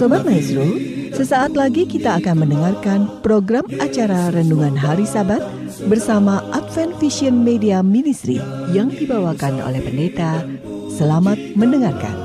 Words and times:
Sobat 0.00 0.24
Maestro, 0.24 0.64
sesaat 1.12 1.52
lagi 1.52 1.84
kita 1.84 2.16
akan 2.24 2.48
mendengarkan 2.48 3.20
program 3.20 3.68
acara 3.76 4.32
Renungan 4.32 4.72
Hari 4.72 5.04
Sabat 5.04 5.44
bersama 5.92 6.40
Advent 6.56 6.96
Vision 6.96 7.44
Media 7.44 7.84
Ministry 7.84 8.40
yang 8.72 8.88
dibawakan 8.88 9.60
oleh 9.60 9.84
pendeta. 9.84 10.40
Selamat 10.88 11.36
mendengarkan. 11.52 12.16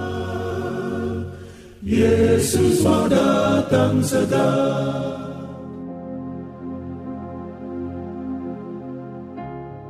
Yesus 1.83 2.79
mau 2.79 3.11
datang 3.11 3.99
segera. 3.99 4.55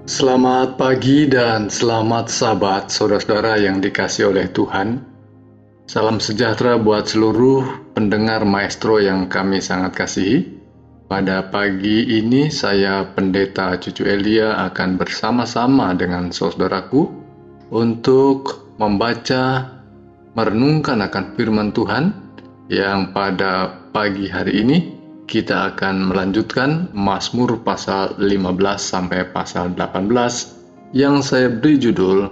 Selamat 0.10 0.78
pagi 0.82 1.30
dan 1.30 1.70
selamat 1.70 2.34
sahabat 2.34 2.90
saudara-saudara 2.90 3.62
yang 3.62 3.78
dikasih 3.78 4.34
oleh 4.34 4.50
Tuhan. 4.50 5.15
Salam 5.86 6.18
sejahtera 6.18 6.82
buat 6.82 7.06
seluruh 7.06 7.94
pendengar 7.94 8.42
maestro 8.42 8.98
yang 8.98 9.30
kami 9.30 9.62
sangat 9.62 9.94
kasihi. 9.94 10.58
Pada 11.06 11.46
pagi 11.54 12.10
ini 12.10 12.50
saya 12.50 13.06
Pendeta 13.06 13.78
Cucu 13.78 14.02
Elia 14.02 14.66
akan 14.66 14.98
bersama-sama 14.98 15.94
dengan 15.94 16.34
saudaraku 16.34 17.06
untuk 17.70 18.74
membaca 18.82 19.78
merenungkan 20.34 21.06
akan 21.06 21.38
firman 21.38 21.70
Tuhan 21.70 22.18
yang 22.66 23.14
pada 23.14 23.70
pagi 23.94 24.26
hari 24.26 24.66
ini 24.66 24.78
kita 25.30 25.70
akan 25.78 26.10
melanjutkan 26.10 26.90
Mazmur 26.98 27.62
pasal 27.62 28.18
15 28.18 28.58
sampai 28.82 29.30
pasal 29.30 29.78
18 29.78 30.98
yang 30.98 31.22
saya 31.22 31.54
beri 31.54 31.78
judul 31.78 32.26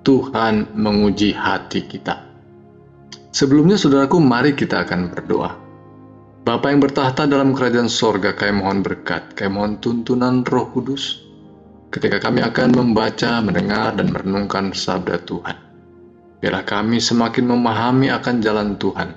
Tuhan 0.00 0.72
menguji 0.72 1.36
hati 1.36 1.84
kita. 1.84 2.23
Sebelumnya 3.34 3.74
saudaraku, 3.74 4.22
mari 4.22 4.54
kita 4.54 4.86
akan 4.86 5.10
berdoa. 5.10 5.58
Bapa 6.46 6.70
yang 6.70 6.78
bertahta 6.78 7.26
dalam 7.26 7.50
kerajaan 7.50 7.90
sorga, 7.90 8.30
kami 8.30 8.62
mohon 8.62 8.86
berkat, 8.86 9.34
kami 9.34 9.50
mohon 9.58 9.82
tuntunan 9.82 10.46
roh 10.46 10.70
kudus. 10.70 11.18
Ketika 11.90 12.22
kami 12.22 12.46
akan 12.46 12.70
membaca, 12.78 13.42
mendengar, 13.42 13.98
dan 13.98 14.14
merenungkan 14.14 14.70
sabda 14.70 15.26
Tuhan. 15.26 15.56
Biarlah 16.38 16.62
kami 16.62 17.02
semakin 17.02 17.50
memahami 17.50 18.06
akan 18.14 18.34
jalan 18.38 18.78
Tuhan. 18.78 19.10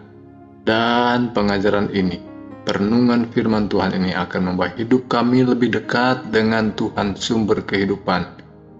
Dan 0.65 1.37
pengajaran 1.37 1.93
ini, 1.93 2.17
perenungan 2.65 3.29
firman 3.29 3.69
Tuhan 3.69 4.01
ini 4.01 4.17
akan 4.17 4.41
membuat 4.49 4.81
hidup 4.81 5.05
kami 5.05 5.45
lebih 5.45 5.77
dekat 5.77 6.33
dengan 6.33 6.73
Tuhan 6.73 7.13
sumber 7.13 7.61
kehidupan, 7.61 8.25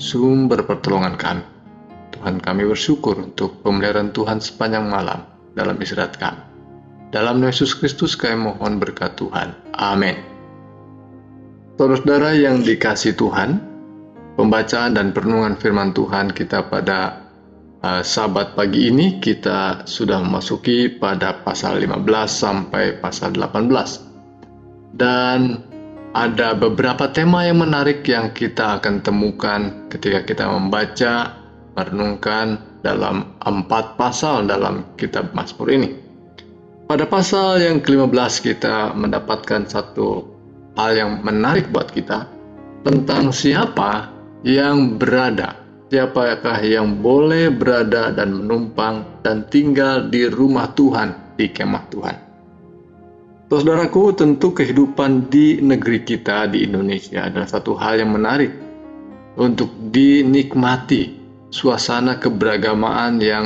sumber 0.02 0.66
pertolongan 0.66 1.14
kami. 1.14 1.57
Tuhan 2.18 2.42
kami 2.42 2.66
bersyukur 2.66 3.22
untuk 3.22 3.62
pemeliharaan 3.62 4.10
Tuhan 4.10 4.42
sepanjang 4.42 4.90
malam 4.90 5.22
dalam 5.54 5.78
istirahat 5.78 6.18
kami. 6.18 6.42
Dalam 7.14 7.38
Yesus 7.46 7.78
Kristus 7.78 8.18
kami 8.18 8.50
mohon 8.50 8.82
berkat 8.82 9.14
Tuhan. 9.22 9.54
Amin. 9.78 10.18
Saudara-saudara 11.78 12.34
yang 12.34 12.66
dikasih 12.66 13.14
Tuhan, 13.14 13.62
pembacaan 14.34 14.98
dan 14.98 15.14
perenungan 15.14 15.62
firman 15.62 15.94
Tuhan 15.94 16.34
kita 16.34 16.74
pada 16.74 17.30
uh, 17.86 18.02
sabat 18.02 18.58
pagi 18.58 18.90
ini 18.90 19.22
kita 19.22 19.86
sudah 19.86 20.18
memasuki 20.18 20.90
pada 20.98 21.46
pasal 21.46 21.78
15 21.78 22.02
sampai 22.26 22.98
pasal 22.98 23.38
18. 23.38 24.98
Dan 24.98 25.62
ada 26.18 26.58
beberapa 26.58 27.14
tema 27.14 27.46
yang 27.46 27.62
menarik 27.62 28.02
yang 28.10 28.34
kita 28.34 28.82
akan 28.82 29.06
temukan 29.06 29.86
ketika 29.94 30.26
kita 30.26 30.50
membaca 30.50 31.46
merenungkan 31.78 32.58
dalam 32.82 33.38
empat 33.38 34.02
pasal 34.02 34.50
dalam 34.50 34.98
kitab 34.98 35.38
Mazmur 35.38 35.70
ini. 35.70 35.94
Pada 36.90 37.06
pasal 37.06 37.62
yang 37.62 37.86
ke-15 37.86 38.34
kita 38.42 38.98
mendapatkan 38.98 39.70
satu 39.70 40.26
hal 40.74 40.92
yang 40.98 41.12
menarik 41.22 41.70
buat 41.70 41.94
kita 41.94 42.26
tentang 42.82 43.30
siapa 43.30 44.10
yang 44.42 44.98
berada, 44.98 45.60
siapakah 45.92 46.58
yang 46.64 47.04
boleh 47.04 47.52
berada 47.54 48.10
dan 48.16 48.34
menumpang 48.34 49.22
dan 49.22 49.46
tinggal 49.52 50.08
di 50.08 50.32
rumah 50.32 50.72
Tuhan, 50.74 51.36
di 51.36 51.52
kemah 51.52 51.86
Tuhan. 51.92 52.18
Saudaraku, 53.48 54.12
tentu 54.16 54.52
kehidupan 54.52 55.32
di 55.32 55.60
negeri 55.64 56.04
kita 56.04 56.52
di 56.52 56.68
Indonesia 56.68 57.28
adalah 57.28 57.48
satu 57.48 57.76
hal 57.80 58.00
yang 58.00 58.12
menarik 58.16 58.52
untuk 59.40 59.72
dinikmati 59.92 61.27
suasana 61.50 62.20
keberagamaan 62.20 63.20
yang 63.24 63.46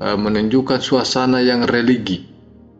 uh, 0.00 0.16
menunjukkan 0.16 0.80
suasana 0.80 1.40
yang 1.44 1.68
religi. 1.68 2.24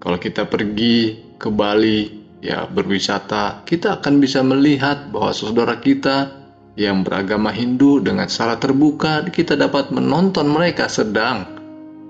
Kalau 0.00 0.20
kita 0.20 0.48
pergi 0.48 1.24
ke 1.40 1.48
Bali 1.48 2.24
ya 2.44 2.68
berwisata, 2.68 3.64
kita 3.64 4.00
akan 4.00 4.20
bisa 4.20 4.44
melihat 4.44 5.08
bahwa 5.08 5.32
saudara 5.32 5.80
kita 5.80 6.44
yang 6.74 7.06
beragama 7.06 7.54
Hindu 7.54 8.02
dengan 8.02 8.26
secara 8.26 8.58
terbuka 8.58 9.22
kita 9.30 9.54
dapat 9.54 9.94
menonton 9.94 10.50
mereka 10.50 10.90
sedang 10.90 11.46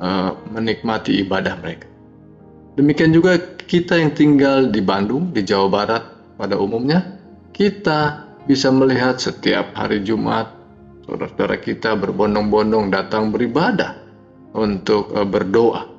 uh, 0.00 0.32
menikmati 0.50 1.20
ibadah 1.20 1.54
mereka. 1.60 1.86
Demikian 2.74 3.14
juga 3.14 3.38
kita 3.38 4.02
yang 4.02 4.12
tinggal 4.18 4.66
di 4.72 4.82
Bandung, 4.82 5.30
di 5.30 5.46
Jawa 5.46 5.68
Barat 5.70 6.02
pada 6.34 6.58
umumnya, 6.58 7.06
kita 7.54 8.26
bisa 8.50 8.74
melihat 8.74 9.22
setiap 9.22 9.70
hari 9.78 10.02
Jumat 10.02 10.50
saudara-saudara 11.04 11.60
kita 11.60 11.94
berbondong-bondong 12.00 12.88
datang 12.88 13.28
beribadah 13.28 14.00
untuk 14.56 15.12
uh, 15.12 15.28
berdoa. 15.28 15.92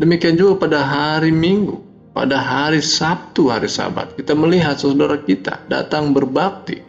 Demikian 0.00 0.36
juga 0.36 0.68
pada 0.68 0.80
hari 0.84 1.32
Minggu, 1.32 1.80
pada 2.16 2.40
hari 2.40 2.80
Sabtu, 2.80 3.52
hari 3.52 3.68
Sabat, 3.68 4.16
kita 4.16 4.32
melihat 4.32 4.80
saudara 4.80 5.20
kita 5.20 5.60
datang 5.68 6.16
berbakti. 6.16 6.80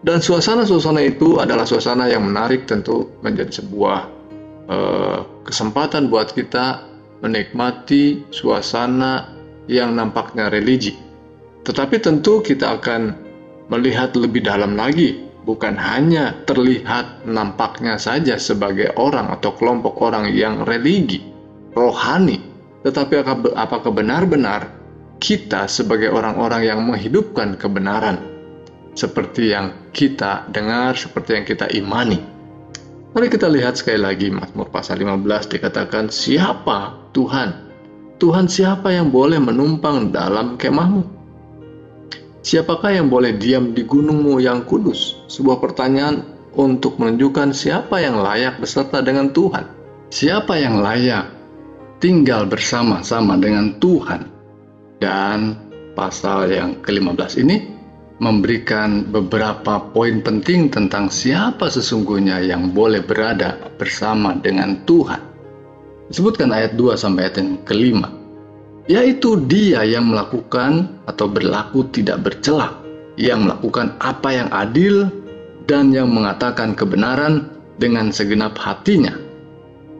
Dan 0.00 0.24
suasana-suasana 0.24 1.04
itu 1.04 1.36
adalah 1.36 1.68
suasana 1.68 2.08
yang 2.08 2.24
menarik 2.24 2.64
tentu 2.64 3.20
menjadi 3.20 3.60
sebuah 3.60 3.98
uh, 4.72 5.18
kesempatan 5.44 6.08
buat 6.08 6.32
kita 6.32 6.88
menikmati 7.20 8.24
suasana 8.32 9.28
yang 9.68 9.92
nampaknya 9.92 10.48
religi. 10.48 10.96
Tetapi 11.68 12.00
tentu 12.00 12.40
kita 12.40 12.80
akan 12.80 13.12
melihat 13.68 14.16
lebih 14.16 14.40
dalam 14.40 14.72
lagi 14.72 15.29
bukan 15.44 15.76
hanya 15.76 16.36
terlihat 16.44 17.24
nampaknya 17.24 17.96
saja 17.96 18.36
sebagai 18.36 18.92
orang 18.96 19.32
atau 19.32 19.56
kelompok 19.56 20.00
orang 20.04 20.28
yang 20.32 20.64
religi, 20.64 21.24
rohani, 21.72 22.40
tetapi 22.84 23.20
apakah 23.56 23.92
benar-benar 23.92 24.72
kita 25.20 25.68
sebagai 25.68 26.08
orang-orang 26.08 26.64
yang 26.64 26.80
menghidupkan 26.84 27.60
kebenaran 27.60 28.20
seperti 28.96 29.52
yang 29.52 29.92
kita 29.92 30.48
dengar, 30.50 30.96
seperti 30.96 31.36
yang 31.36 31.44
kita 31.46 31.68
imani. 31.70 32.18
Mari 33.10 33.26
kita 33.26 33.50
lihat 33.50 33.74
sekali 33.74 33.98
lagi 33.98 34.30
Mazmur 34.30 34.70
pasal 34.70 35.02
15 35.02 35.50
dikatakan 35.50 36.14
siapa 36.14 37.10
Tuhan? 37.10 37.68
Tuhan 38.22 38.46
siapa 38.46 38.94
yang 38.94 39.10
boleh 39.10 39.40
menumpang 39.42 40.14
dalam 40.14 40.54
kemahmu? 40.54 41.19
Siapakah 42.40 42.96
yang 42.96 43.12
boleh 43.12 43.36
diam 43.36 43.76
di 43.76 43.84
gunungmu 43.84 44.40
yang 44.40 44.64
kudus? 44.64 45.28
Sebuah 45.28 45.60
pertanyaan 45.60 46.24
untuk 46.56 46.96
menunjukkan 46.96 47.52
siapa 47.52 48.00
yang 48.00 48.16
layak 48.16 48.56
beserta 48.56 49.04
dengan 49.04 49.28
Tuhan. 49.28 49.68
Siapa 50.08 50.56
yang 50.56 50.80
layak 50.80 51.28
tinggal 52.00 52.48
bersama-sama 52.48 53.36
dengan 53.36 53.76
Tuhan. 53.76 54.24
Dan 54.96 55.56
pasal 55.92 56.48
yang 56.48 56.80
ke-15 56.80 57.44
ini 57.44 57.56
memberikan 58.20 59.04
beberapa 59.04 59.80
poin 59.92 60.24
penting 60.24 60.72
tentang 60.72 61.12
siapa 61.12 61.68
sesungguhnya 61.68 62.40
yang 62.40 62.72
boleh 62.72 63.04
berada 63.04 63.56
bersama 63.76 64.32
dengan 64.32 64.80
Tuhan. 64.88 65.20
Disebutkan 66.08 66.56
ayat 66.56 66.72
2 66.72 66.96
sampai 66.96 67.28
ayat 67.28 67.36
yang 67.36 67.60
kelima 67.68 68.19
yaitu 68.90 69.38
dia 69.46 69.86
yang 69.86 70.10
melakukan 70.10 70.90
atau 71.06 71.30
berlaku 71.30 71.86
tidak 71.94 72.26
bercela, 72.26 72.74
yang 73.14 73.46
melakukan 73.46 73.94
apa 74.02 74.34
yang 74.34 74.50
adil 74.50 75.06
dan 75.70 75.94
yang 75.94 76.10
mengatakan 76.10 76.74
kebenaran 76.74 77.46
dengan 77.78 78.10
segenap 78.10 78.58
hatinya, 78.58 79.14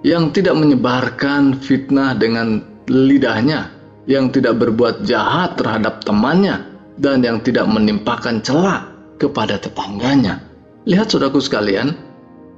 yang 0.02 0.34
tidak 0.34 0.58
menyebarkan 0.58 1.54
fitnah 1.62 2.18
dengan 2.18 2.66
lidahnya, 2.90 3.70
yang 4.10 4.34
tidak 4.34 4.58
berbuat 4.58 5.06
jahat 5.06 5.54
terhadap 5.54 6.02
temannya, 6.02 6.58
dan 6.98 7.22
yang 7.22 7.38
tidak 7.46 7.70
menimpakan 7.70 8.42
celah 8.42 8.90
kepada 9.22 9.54
tetangganya. 9.62 10.42
Lihat 10.90 11.14
saudaraku 11.14 11.38
sekalian, 11.38 11.94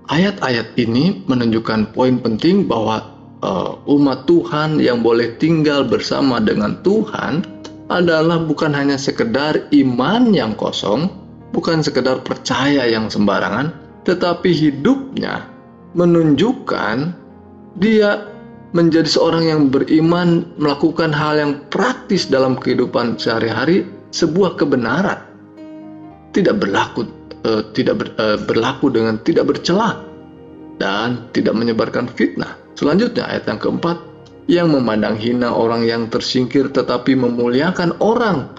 ayat-ayat 0.08 0.81
ini 0.81 1.29
menunjukkan 1.29 1.93
poin 1.93 2.17
penting 2.25 2.64
bahwa 2.64 3.12
uh, 3.43 3.79
umat 3.91 4.25
Tuhan 4.31 4.79
yang 4.79 5.03
boleh 5.03 5.37
tinggal 5.37 5.85
bersama 5.85 6.39
dengan 6.39 6.79
Tuhan 6.87 7.44
adalah 7.93 8.41
bukan 8.41 8.73
hanya 8.73 8.97
sekedar 8.97 9.69
iman 9.69 10.33
yang 10.33 10.56
kosong, 10.56 11.12
bukan 11.53 11.85
sekedar 11.85 12.25
percaya 12.25 12.89
yang 12.89 13.12
sembarangan, 13.12 13.75
tetapi 14.09 14.49
hidupnya 14.49 15.44
menunjukkan 15.93 17.12
dia 17.77 18.33
menjadi 18.73 19.05
seorang 19.05 19.44
yang 19.44 19.62
beriman 19.69 20.49
melakukan 20.56 21.12
hal 21.12 21.37
yang 21.37 21.53
praktis 21.69 22.25
dalam 22.25 22.56
kehidupan 22.56 23.21
sehari-hari 23.21 23.85
sebuah 24.17 24.56
kebenaran 24.56 25.21
tidak 26.33 26.65
berlaku 26.65 27.05
uh, 27.44 27.62
tidak 27.77 28.00
ber, 28.00 28.09
uh, 28.17 28.41
berlaku 28.49 28.89
dengan 28.89 29.21
tidak 29.23 29.53
bercela 29.53 30.00
dan 30.81 31.29
tidak 31.37 31.53
menyebarkan 31.53 32.09
fitnah. 32.09 32.62
Selanjutnya 32.78 33.28
ayat 33.28 33.44
yang 33.48 33.60
keempat 33.60 33.96
yang 34.50 34.69
memandang 34.74 35.14
hina 35.14 35.54
orang 35.54 35.86
yang 35.86 36.10
tersingkir 36.10 36.72
tetapi 36.72 37.14
memuliakan 37.14 37.94
orang 38.02 38.50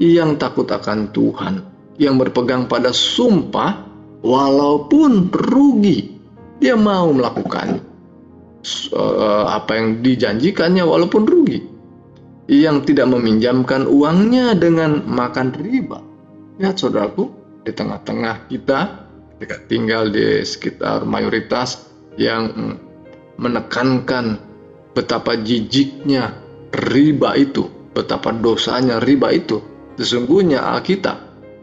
yang 0.00 0.40
takut 0.40 0.68
akan 0.68 1.12
Tuhan 1.12 1.60
yang 2.00 2.16
berpegang 2.16 2.68
pada 2.68 2.92
sumpah 2.92 3.84
walaupun 4.24 5.28
rugi 5.32 6.16
dia 6.56 6.72
mau 6.72 7.12
melakukan 7.12 7.84
uh, 8.96 9.44
apa 9.52 9.76
yang 9.76 9.88
dijanjikannya 10.00 10.84
walaupun 10.84 11.22
rugi. 11.28 11.60
Yang 12.46 12.94
tidak 12.94 13.10
meminjamkan 13.10 13.90
uangnya 13.90 14.54
dengan 14.54 15.02
makan 15.02 15.50
riba. 15.58 15.98
Lihat 16.62 16.78
saudaraku, 16.78 17.26
di 17.66 17.74
tengah-tengah 17.74 18.46
kita 18.46 19.02
ketika 19.36 19.56
tinggal 19.66 20.08
di 20.08 20.46
sekitar 20.46 21.02
mayoritas 21.02 21.90
yang 22.14 22.78
menekankan 23.36 24.40
betapa 24.92 25.36
jijiknya 25.36 26.36
riba 26.92 27.36
itu, 27.36 27.68
betapa 27.92 28.32
dosanya 28.32 29.00
riba 29.00 29.32
itu. 29.32 29.60
Sesungguhnya 29.96 30.60
Alkitab 30.76 31.16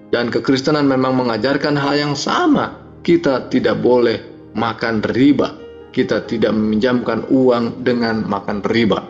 dan 0.10 0.34
kekristenan 0.34 0.90
memang 0.90 1.18
mengajarkan 1.18 1.78
hal 1.78 1.94
yang 1.98 2.14
sama. 2.18 2.82
Kita 3.04 3.52
tidak 3.52 3.84
boleh 3.84 4.16
makan 4.56 5.04
riba 5.12 5.64
kita 5.94 6.26
tidak 6.26 6.52
meminjamkan 6.58 7.30
uang 7.30 7.86
dengan 7.86 8.26
makan 8.26 8.66
riba. 8.66 9.06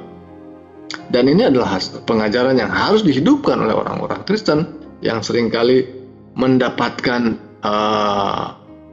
Dan 1.10 1.32
ini 1.32 1.48
adalah 1.48 1.80
pengajaran 2.04 2.60
yang 2.60 2.70
harus 2.70 3.02
dihidupkan 3.02 3.58
oleh 3.64 3.74
orang-orang 3.74 4.22
Kristen 4.28 4.68
yang 5.00 5.24
sering 5.24 5.48
kali 5.48 5.88
mendapatkan 6.36 7.40
uh, 7.64 8.46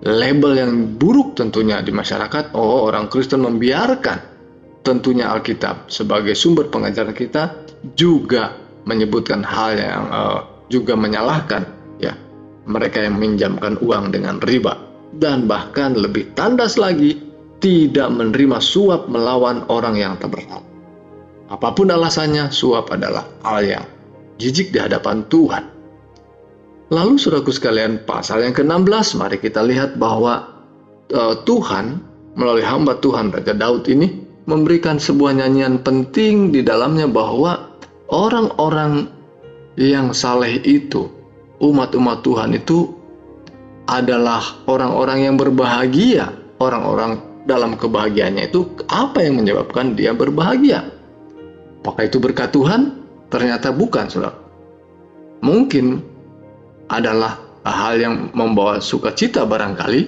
label 0.05 0.52
yang 0.56 0.73
buruk 0.97 1.37
tentunya 1.37 1.81
di 1.85 1.93
masyarakat. 1.93 2.56
Oh, 2.56 2.88
orang 2.88 3.12
Kristen 3.12 3.44
membiarkan 3.44 4.19
tentunya 4.81 5.29
Alkitab 5.29 5.93
sebagai 5.93 6.32
sumber 6.32 6.73
pengajaran 6.73 7.12
kita 7.12 7.69
juga 7.97 8.56
menyebutkan 8.88 9.44
hal 9.44 9.76
yang 9.76 10.05
uh, 10.08 10.41
juga 10.73 10.97
menyalahkan 10.97 11.69
ya 12.00 12.17
mereka 12.64 13.05
yang 13.05 13.20
meminjamkan 13.20 13.76
uang 13.85 14.08
dengan 14.14 14.41
riba 14.41 14.81
dan 15.20 15.44
bahkan 15.44 15.93
lebih 15.93 16.32
tandas 16.32 16.81
lagi 16.81 17.19
tidak 17.61 18.08
menerima 18.08 18.56
suap 18.56 19.11
melawan 19.12 19.69
orang 19.69 20.00
yang 20.00 20.17
bersalah. 20.17 20.64
Apa 21.50 21.75
pun 21.75 21.91
alasannya, 21.93 22.49
suap 22.49 22.94
adalah 22.94 23.26
hal 23.43 23.61
yang 23.67 23.85
jijik 24.41 24.73
di 24.73 24.79
hadapan 24.81 25.26
Tuhan. 25.29 25.80
Lalu 26.91 27.23
saudaraku 27.23 27.55
sekalian, 27.55 28.03
pasal 28.03 28.43
yang 28.43 28.51
ke-16, 28.51 29.15
mari 29.15 29.39
kita 29.39 29.63
lihat 29.63 29.95
bahwa 29.95 30.67
uh, 31.15 31.39
Tuhan 31.47 32.03
melalui 32.35 32.67
hamba 32.67 32.99
Tuhan 32.99 33.31
Raja 33.31 33.55
Daud 33.55 33.87
ini 33.87 34.27
memberikan 34.51 34.99
sebuah 34.99 35.39
nyanyian 35.39 35.87
penting 35.87 36.51
di 36.51 36.67
dalamnya 36.67 37.07
bahwa 37.07 37.79
orang-orang 38.11 39.07
yang 39.79 40.11
saleh 40.11 40.59
itu, 40.67 41.07
umat-umat 41.63 42.27
Tuhan 42.27 42.59
itu 42.59 42.91
adalah 43.87 44.43
orang-orang 44.67 45.31
yang 45.31 45.35
berbahagia, 45.39 46.35
orang-orang 46.59 47.23
dalam 47.47 47.79
kebahagiaannya 47.79 48.51
itu 48.51 48.67
apa 48.91 49.23
yang 49.23 49.39
menyebabkan 49.39 49.95
dia 49.95 50.11
berbahagia? 50.11 50.91
Apakah 51.87 52.03
itu 52.11 52.19
berkat 52.19 52.51
Tuhan? 52.51 52.99
Ternyata 53.31 53.71
bukan, 53.71 54.11
saudara. 54.11 54.35
Mungkin 55.41 56.10
adalah 56.91 57.39
hal 57.63 57.95
yang 58.03 58.15
membawa 58.35 58.83
sukacita 58.83 59.47
barangkali, 59.47 60.01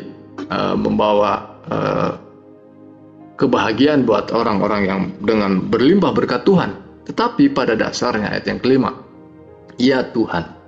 uh, 0.51 0.75
membawa 0.75 1.63
uh, 1.71 2.13
kebahagiaan 3.39 4.03
buat 4.03 4.35
orang-orang 4.35 4.83
yang 4.85 5.01
dengan 5.23 5.63
berlimpah 5.71 6.11
berkat 6.11 6.43
Tuhan. 6.43 6.83
Tetapi 7.07 7.51
pada 7.55 7.75
dasarnya 7.75 8.35
ayat 8.35 8.47
yang 8.47 8.61
kelima, 8.63 8.95
Ya 9.79 10.07
Tuhan, 10.07 10.63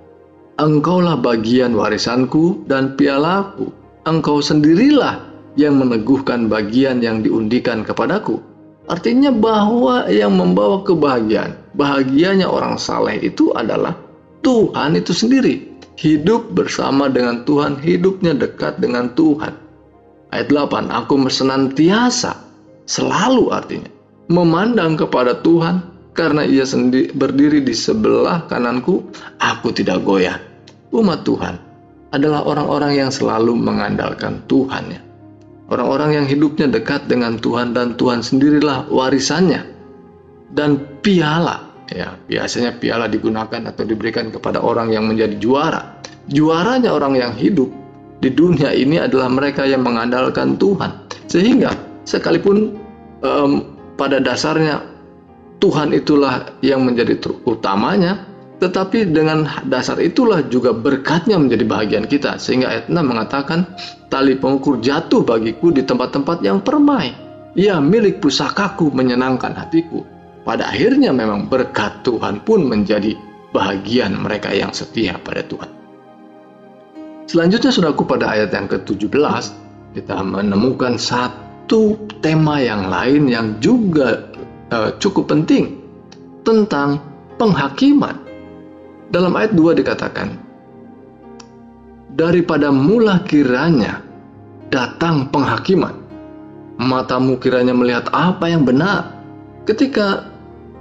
Engkaulah 0.55 1.19
bagian 1.19 1.75
warisanku 1.75 2.63
dan 2.63 2.95
pialaku. 2.95 3.75
Engkau 4.07 4.39
sendirilah 4.39 5.19
yang 5.59 5.75
meneguhkan 5.75 6.47
bagian 6.47 7.03
yang 7.03 7.19
diundikan 7.19 7.83
kepadaku. 7.83 8.39
Artinya 8.87 9.35
bahwa 9.35 10.07
yang 10.07 10.31
membawa 10.39 10.79
kebahagiaan, 10.87 11.59
bahagianya 11.75 12.47
orang 12.47 12.79
saleh 12.79 13.19
itu 13.19 13.51
adalah 13.51 13.99
Tuhan 14.47 14.95
itu 14.95 15.11
sendiri. 15.11 15.74
Hidup 15.95 16.51
bersama 16.51 17.07
dengan 17.07 17.47
Tuhan, 17.47 17.79
hidupnya 17.79 18.35
dekat 18.35 18.83
dengan 18.83 19.15
Tuhan. 19.15 19.55
Ayat 20.35 20.51
8, 20.51 20.91
aku 20.91 21.15
senantiasa, 21.31 22.35
selalu 22.83 23.55
artinya, 23.55 23.87
memandang 24.27 24.99
kepada 24.99 25.39
Tuhan 25.39 25.95
karena 26.11 26.43
ia 26.43 26.67
sendiri 26.67 27.15
berdiri 27.15 27.63
di 27.63 27.71
sebelah 27.71 28.43
kananku, 28.47 29.07
aku 29.39 29.71
tidak 29.71 30.03
goyah. 30.03 30.35
Umat 30.91 31.23
Tuhan 31.23 31.55
adalah 32.15 32.47
orang-orang 32.47 32.95
yang 32.95 33.11
selalu 33.11 33.55
mengandalkan 33.55 34.43
Tuhan. 34.47 34.95
Orang-orang 35.67 36.23
yang 36.23 36.25
hidupnya 36.29 36.71
dekat 36.71 37.11
dengan 37.11 37.35
Tuhan 37.41 37.75
dan 37.75 37.99
Tuhan 37.99 38.23
sendirilah 38.23 38.87
warisannya. 38.87 39.75
Dan 40.55 41.03
piala, 41.03 41.74
ya 41.91 42.17
biasanya 42.25 42.77
piala 42.77 43.05
digunakan 43.05 43.61
atau 43.69 43.83
diberikan 43.85 44.33
kepada 44.33 44.61
orang 44.61 44.93
yang 44.93 45.05
menjadi 45.05 45.35
juara. 45.37 46.01
Juaranya 46.25 46.89
orang 46.89 47.13
yang 47.17 47.33
hidup 47.37 47.69
di 48.23 48.33
dunia 48.33 48.73
ini 48.73 48.97
adalah 48.97 49.29
mereka 49.29 49.67
yang 49.67 49.85
mengandalkan 49.85 50.57
Tuhan. 50.57 51.05
Sehingga 51.29 51.73
sekalipun 52.09 52.73
um, 53.21 53.77
pada 53.99 54.17
dasarnya 54.17 54.81
Tuhan 55.61 55.93
itulah 55.93 56.49
yang 56.65 56.83
menjadi 56.83 57.17
utamanya, 57.45 58.25
tetapi 58.59 59.11
dengan 59.11 59.47
dasar 59.67 59.99
itulah 59.99 60.43
juga 60.47 60.71
berkatnya 60.71 61.37
menjadi 61.39 61.65
bagian 61.67 62.05
kita. 62.09 62.41
Sehingga 62.41 62.71
ayat 62.71 62.85
6 62.91 62.97
mengatakan, 63.01 63.59
tali 64.09 64.35
pengukur 64.35 64.79
jatuh 64.81 65.23
bagiku 65.23 65.71
di 65.71 65.83
tempat-tempat 65.83 66.41
yang 66.43 66.61
permai. 66.63 67.13
Ya 67.55 67.79
milik 67.79 68.19
pusakaku 68.19 68.91
menyenangkan 68.91 69.55
hatiku. 69.55 70.03
Pada 70.45 70.69
akhirnya 70.69 71.09
memang 71.09 71.49
berkat 71.49 72.05
Tuhan 72.05 72.45
pun 72.45 72.69
menjadi 72.69 73.17
bagian 73.49 74.13
mereka 74.21 74.53
yang 74.53 74.69
setia 74.69 75.17
pada 75.17 75.41
Tuhan. 75.41 75.71
Selanjutnya 77.25 77.73
saudaraku 77.73 78.05
pada 78.05 78.29
ayat 78.29 78.53
yang 78.53 78.69
ke-17 78.69 79.41
kita 79.97 80.21
menemukan 80.21 81.01
satu 81.01 81.97
tema 82.21 82.61
yang 82.61 82.85
lain 82.93 83.25
yang 83.25 83.57
juga 83.57 84.29
uh, 84.69 84.93
cukup 85.01 85.33
penting 85.33 85.81
tentang 86.45 87.01
penghakiman 87.41 88.21
dalam 89.09 89.33
ayat 89.33 89.57
2 89.57 89.81
dikatakan, 89.81 90.29
Daripada 92.15 92.71
mula 92.71 93.23
kiranya 93.27 93.99
datang 94.71 95.27
penghakiman, 95.31 95.91
matamu 96.79 97.35
kiranya 97.39 97.75
melihat 97.75 98.07
apa 98.15 98.47
yang 98.47 98.63
benar. 98.63 99.19
Ketika 99.67 100.34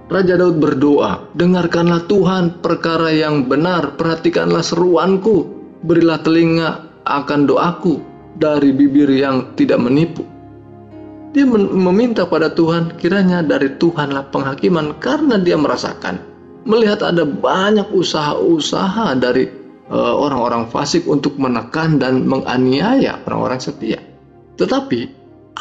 Raja 0.05 0.37
Daud 0.37 0.61
berdoa, 0.61 1.33
dengarkanlah 1.33 2.05
Tuhan 2.05 2.61
perkara 2.61 3.09
yang 3.09 3.49
benar, 3.49 3.97
perhatikanlah 3.97 4.61
seruanku, 4.61 5.49
berilah 5.81 6.21
telinga 6.21 6.71
akan 7.09 7.49
doaku 7.49 8.05
dari 8.37 8.71
bibir 8.77 9.09
yang 9.09 9.57
tidak 9.57 9.81
menipu. 9.81 10.25
Dia 11.35 11.49
meminta 11.49 12.29
pada 12.29 12.53
Tuhan, 12.53 12.95
kiranya 13.01 13.43
dari 13.43 13.75
Tuhanlah 13.81 14.31
penghakiman 14.31 15.01
karena 15.03 15.41
dia 15.41 15.59
merasakan 15.59 16.35
melihat 16.65 17.05
ada 17.05 17.25
banyak 17.29 17.93
usaha-usaha 17.93 19.17
dari 19.21 19.49
uh, 19.93 20.15
orang-orang 20.17 20.69
fasik 20.73 21.05
untuk 21.05 21.37
menekan 21.37 22.01
dan 22.01 22.25
menganiaya 22.25 23.21
orang-orang 23.29 23.61
setia. 23.61 24.01
Tetapi 24.57 25.01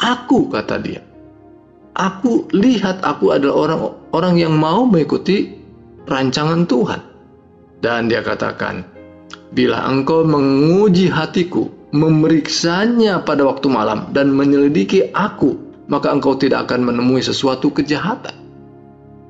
aku 0.00 0.48
kata 0.48 0.80
dia, 0.80 1.04
aku 1.94 2.50
lihat 2.54 3.02
aku 3.02 3.34
adalah 3.34 3.70
orang-orang 3.70 4.34
yang 4.38 4.54
mau 4.54 4.86
mengikuti 4.86 5.54
rancangan 6.06 6.66
Tuhan. 6.66 7.00
Dan 7.80 8.08
dia 8.10 8.24
katakan, 8.24 8.84
bila 9.54 9.84
engkau 9.86 10.26
menguji 10.26 11.08
hatiku, 11.08 11.70
memeriksanya 11.94 13.22
pada 13.22 13.46
waktu 13.46 13.70
malam 13.70 14.10
dan 14.10 14.34
menyelidiki 14.34 15.14
aku, 15.14 15.54
maka 15.86 16.10
engkau 16.10 16.34
tidak 16.34 16.66
akan 16.70 16.90
menemui 16.90 17.22
sesuatu 17.22 17.70
kejahatan. 17.70 18.34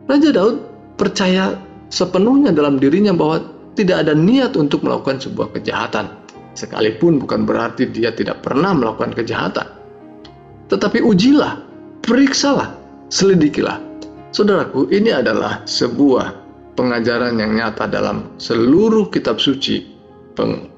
Raja 0.08 0.30
Daud 0.32 0.56
percaya 0.96 1.58
sepenuhnya 1.90 2.54
dalam 2.54 2.80
dirinya 2.80 3.12
bahwa 3.12 3.42
tidak 3.74 4.06
ada 4.06 4.14
niat 4.14 4.54
untuk 4.54 4.86
melakukan 4.86 5.18
sebuah 5.18 5.50
kejahatan, 5.58 6.06
sekalipun 6.54 7.18
bukan 7.18 7.42
berarti 7.42 7.90
dia 7.90 8.14
tidak 8.14 8.40
pernah 8.46 8.70
melakukan 8.70 9.12
kejahatan. 9.12 9.66
Tetapi 10.70 11.02
ujilah, 11.02 11.73
periksalah, 12.04 12.76
selidikilah. 13.08 13.80
Saudaraku, 14.30 14.92
ini 14.92 15.10
adalah 15.10 15.64
sebuah 15.64 16.36
pengajaran 16.76 17.40
yang 17.40 17.56
nyata 17.56 17.88
dalam 17.88 18.36
seluruh 18.36 19.08
kitab 19.10 19.40
suci. 19.40 19.96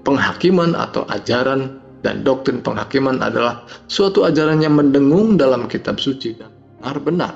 penghakiman 0.04 0.76
atau 0.76 1.08
ajaran 1.08 1.80
dan 2.04 2.20
doktrin 2.20 2.60
penghakiman 2.60 3.24
adalah 3.24 3.64
suatu 3.88 4.28
ajaran 4.28 4.60
yang 4.60 4.76
mendengung 4.76 5.40
dalam 5.40 5.64
kitab 5.64 5.96
suci 5.96 6.36
dan 6.36 6.52
benar-benar. 6.76 7.32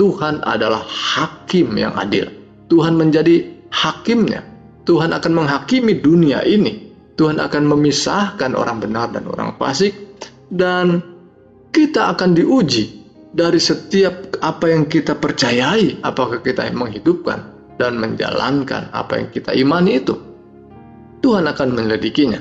Tuhan 0.00 0.40
adalah 0.40 0.80
hakim 0.80 1.76
yang 1.76 1.92
adil. 2.00 2.32
Tuhan 2.72 2.96
menjadi 2.96 3.44
hakimnya. 3.68 4.40
Tuhan 4.88 5.12
akan 5.12 5.32
menghakimi 5.36 6.00
dunia 6.00 6.40
ini. 6.48 6.88
Tuhan 7.20 7.36
akan 7.36 7.68
memisahkan 7.68 8.56
orang 8.56 8.80
benar 8.80 9.12
dan 9.12 9.28
orang 9.28 9.52
fasik 9.60 9.92
dan 10.48 11.04
kita 11.76 12.16
akan 12.16 12.32
diuji 12.32 12.99
dari 13.30 13.62
setiap 13.62 14.42
apa 14.42 14.70
yang 14.70 14.90
kita 14.90 15.14
percayai, 15.14 16.02
apakah 16.02 16.42
kita 16.42 16.66
menghidupkan 16.74 17.46
dan 17.78 17.96
menjalankan 17.96 18.90
apa 18.90 19.22
yang 19.22 19.28
kita 19.30 19.54
imani 19.54 20.02
itu. 20.02 20.18
Tuhan 21.20 21.46
akan 21.46 21.68
menyelidikinya. 21.76 22.40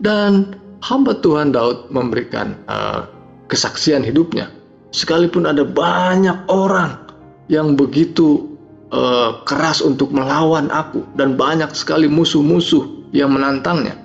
Dan 0.00 0.56
hamba 0.80 1.18
Tuhan 1.20 1.52
Daud 1.52 1.92
memberikan 1.92 2.56
uh, 2.68 3.04
kesaksian 3.50 4.04
hidupnya. 4.04 4.48
Sekalipun 4.90 5.44
ada 5.46 5.62
banyak 5.64 6.48
orang 6.48 7.10
yang 7.52 7.76
begitu 7.76 8.56
uh, 8.94 9.44
keras 9.44 9.84
untuk 9.84 10.10
melawan 10.14 10.72
aku 10.72 11.04
dan 11.16 11.36
banyak 11.36 11.68
sekali 11.76 12.08
musuh-musuh 12.08 13.12
yang 13.12 13.34
menantangnya. 13.34 13.98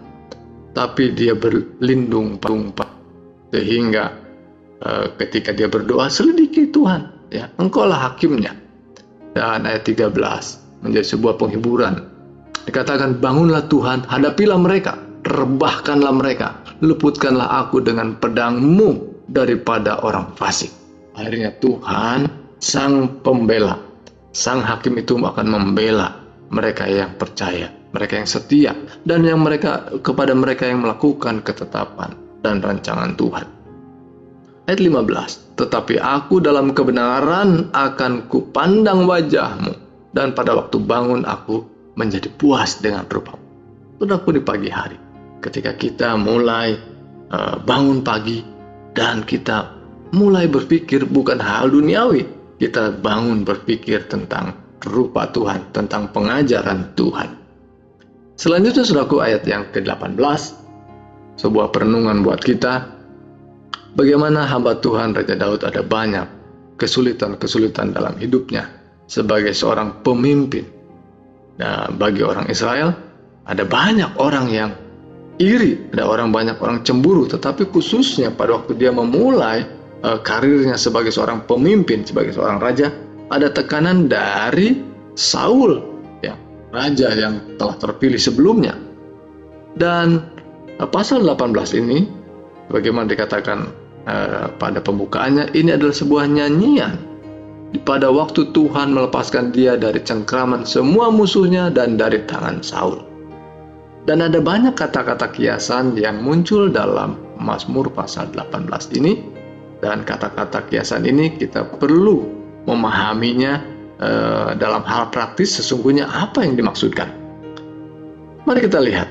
Tapi 0.75 1.15
dia 1.15 1.31
berlindung 1.31 2.35
sehingga 3.55 4.11
Eh, 4.11 4.24
ketika 5.17 5.51
dia 5.51 5.67
berdoa 5.69 6.07
selidiki 6.07 6.69
Tuhan. 6.69 7.31
Ya 7.33 7.49
engkaulah 7.57 8.11
hakimnya. 8.11 8.53
Dan 9.35 9.67
ayat 9.67 9.83
13 9.83 10.15
menjadi 10.85 11.05
sebuah 11.05 11.35
penghiburan. 11.35 12.07
Dikatakan 12.65 13.19
bangunlah 13.19 13.67
Tuhan 13.67 14.07
hadapilah 14.07 14.57
mereka 14.57 14.95
rebahkanlah 15.27 16.13
mereka 16.15 16.63
luputkanlah 16.79 17.67
aku 17.67 17.83
dengan 17.83 18.15
pedangmu 18.15 19.21
daripada 19.27 20.01
orang 20.05 20.33
fasik. 20.39 20.71
Akhirnya 21.17 21.51
Tuhan 21.59 22.45
sang 22.59 23.21
pembela 23.21 23.77
sang 24.35 24.59
hakim 24.59 24.99
itu 24.99 25.15
akan 25.15 25.47
membela 25.47 26.11
mereka 26.51 26.87
yang 26.87 27.15
percaya 27.15 27.71
mereka 27.95 28.19
yang 28.19 28.27
setia 28.27 28.71
dan 29.07 29.23
yang 29.23 29.39
mereka 29.39 29.87
kepada 30.03 30.35
mereka 30.35 30.67
yang 30.67 30.83
melakukan 30.83 31.39
ketetapan 31.39 32.11
dan 32.43 32.59
rancangan 32.59 33.15
Tuhan 33.15 33.47
Ayat 34.65 34.81
15. 34.81 35.61
Tetapi 35.61 36.01
aku 36.01 36.41
dalam 36.41 36.73
kebenaran 36.73 37.69
akan 37.69 38.25
kupandang 38.25 39.05
wajahmu. 39.05 39.77
Dan 40.09 40.33
pada 40.33 40.57
waktu 40.57 40.81
bangun 40.81 41.21
aku 41.21 41.61
menjadi 41.93 42.33
puas 42.41 42.81
dengan 42.81 43.05
rupamu. 43.05 43.41
Saudaraku 44.01 44.33
di 44.33 44.41
pagi 44.41 44.69
hari. 44.73 44.97
Ketika 45.45 45.77
kita 45.77 46.17
mulai 46.17 46.73
uh, 47.29 47.61
bangun 47.61 48.01
pagi. 48.01 48.41
Dan 48.97 49.21
kita 49.21 49.69
mulai 50.17 50.49
berpikir 50.49 51.05
bukan 51.05 51.37
hal 51.37 51.69
duniawi. 51.69 52.25
Kita 52.57 52.89
bangun 53.05 53.45
berpikir 53.45 54.09
tentang 54.09 54.57
rupa 54.81 55.29
Tuhan. 55.29 55.61
Tentang 55.77 56.09
pengajaran 56.09 56.89
Tuhan. 56.97 57.29
Selanjutnya 58.33 58.81
saudaraku 58.81 59.21
ayat 59.21 59.45
yang 59.45 59.69
ke-18. 59.69 60.17
Sebuah 61.37 61.69
perenungan 61.69 62.25
buat 62.25 62.41
kita 62.41 62.94
Bagaimana 63.95 64.43
hamba 64.43 64.75
Tuhan 64.83 65.15
Raja 65.15 65.39
Daud 65.39 65.63
ada 65.63 65.79
banyak 65.79 66.27
kesulitan-kesulitan 66.75 67.95
dalam 67.95 68.19
hidupnya 68.19 68.67
sebagai 69.07 69.55
seorang 69.55 70.03
pemimpin. 70.03 70.67
Nah, 71.55 71.87
bagi 71.95 72.19
orang 72.19 72.51
Israel 72.51 72.91
ada 73.47 73.63
banyak 73.63 74.19
orang 74.19 74.51
yang 74.51 74.75
iri, 75.39 75.87
ada 75.95 76.11
orang 76.11 76.35
banyak 76.35 76.59
orang 76.59 76.83
cemburu, 76.83 77.23
tetapi 77.23 77.71
khususnya 77.71 78.35
pada 78.35 78.59
waktu 78.59 78.75
dia 78.75 78.91
memulai 78.91 79.63
uh, 80.03 80.19
karirnya 80.19 80.75
sebagai 80.75 81.15
seorang 81.15 81.47
pemimpin, 81.47 82.03
sebagai 82.03 82.35
seorang 82.35 82.59
raja, 82.59 82.91
ada 83.31 83.47
tekanan 83.47 84.11
dari 84.11 84.75
Saul, 85.15 85.79
ya, 86.19 86.35
raja 86.75 87.15
yang 87.15 87.55
telah 87.55 87.79
terpilih 87.79 88.19
sebelumnya. 88.19 88.75
Dan 89.71 90.19
uh, 90.83 90.87
pasal 90.91 91.23
18 91.23 91.79
ini 91.79 92.03
bagaimana 92.67 93.07
dikatakan 93.07 93.84
Eh, 94.05 94.47
pada 94.61 94.77
pembukaannya 94.85 95.57
ini 95.57 95.73
adalah 95.73 95.97
sebuah 95.97 96.29
nyanyian 96.29 96.93
pada 97.89 98.13
waktu 98.13 98.53
Tuhan 98.53 98.93
melepaskan 98.93 99.49
dia 99.49 99.73
dari 99.81 99.97
cengkraman 99.97 100.61
semua 100.61 101.09
musuhnya 101.09 101.73
dan 101.73 101.97
dari 101.97 102.21
tangan 102.29 102.61
Saul. 102.61 103.01
Dan 104.05 104.21
ada 104.21 104.37
banyak 104.37 104.77
kata-kata 104.77 105.33
kiasan 105.33 105.97
yang 105.97 106.21
muncul 106.21 106.69
dalam 106.69 107.17
Mazmur 107.41 107.89
pasal 107.89 108.29
18 108.29 108.69
ini 108.93 109.25
dan 109.81 110.05
kata-kata 110.05 110.69
kiasan 110.69 111.09
ini 111.09 111.33
kita 111.41 111.65
perlu 111.81 112.29
memahaminya 112.69 113.53
uh, 113.97 114.49
dalam 114.53 114.85
hal 114.85 115.09
praktis 115.09 115.57
sesungguhnya 115.57 116.05
apa 116.05 116.45
yang 116.45 116.53
dimaksudkan. 116.53 117.09
Mari 118.45 118.69
kita 118.69 118.77
lihat 118.85 119.09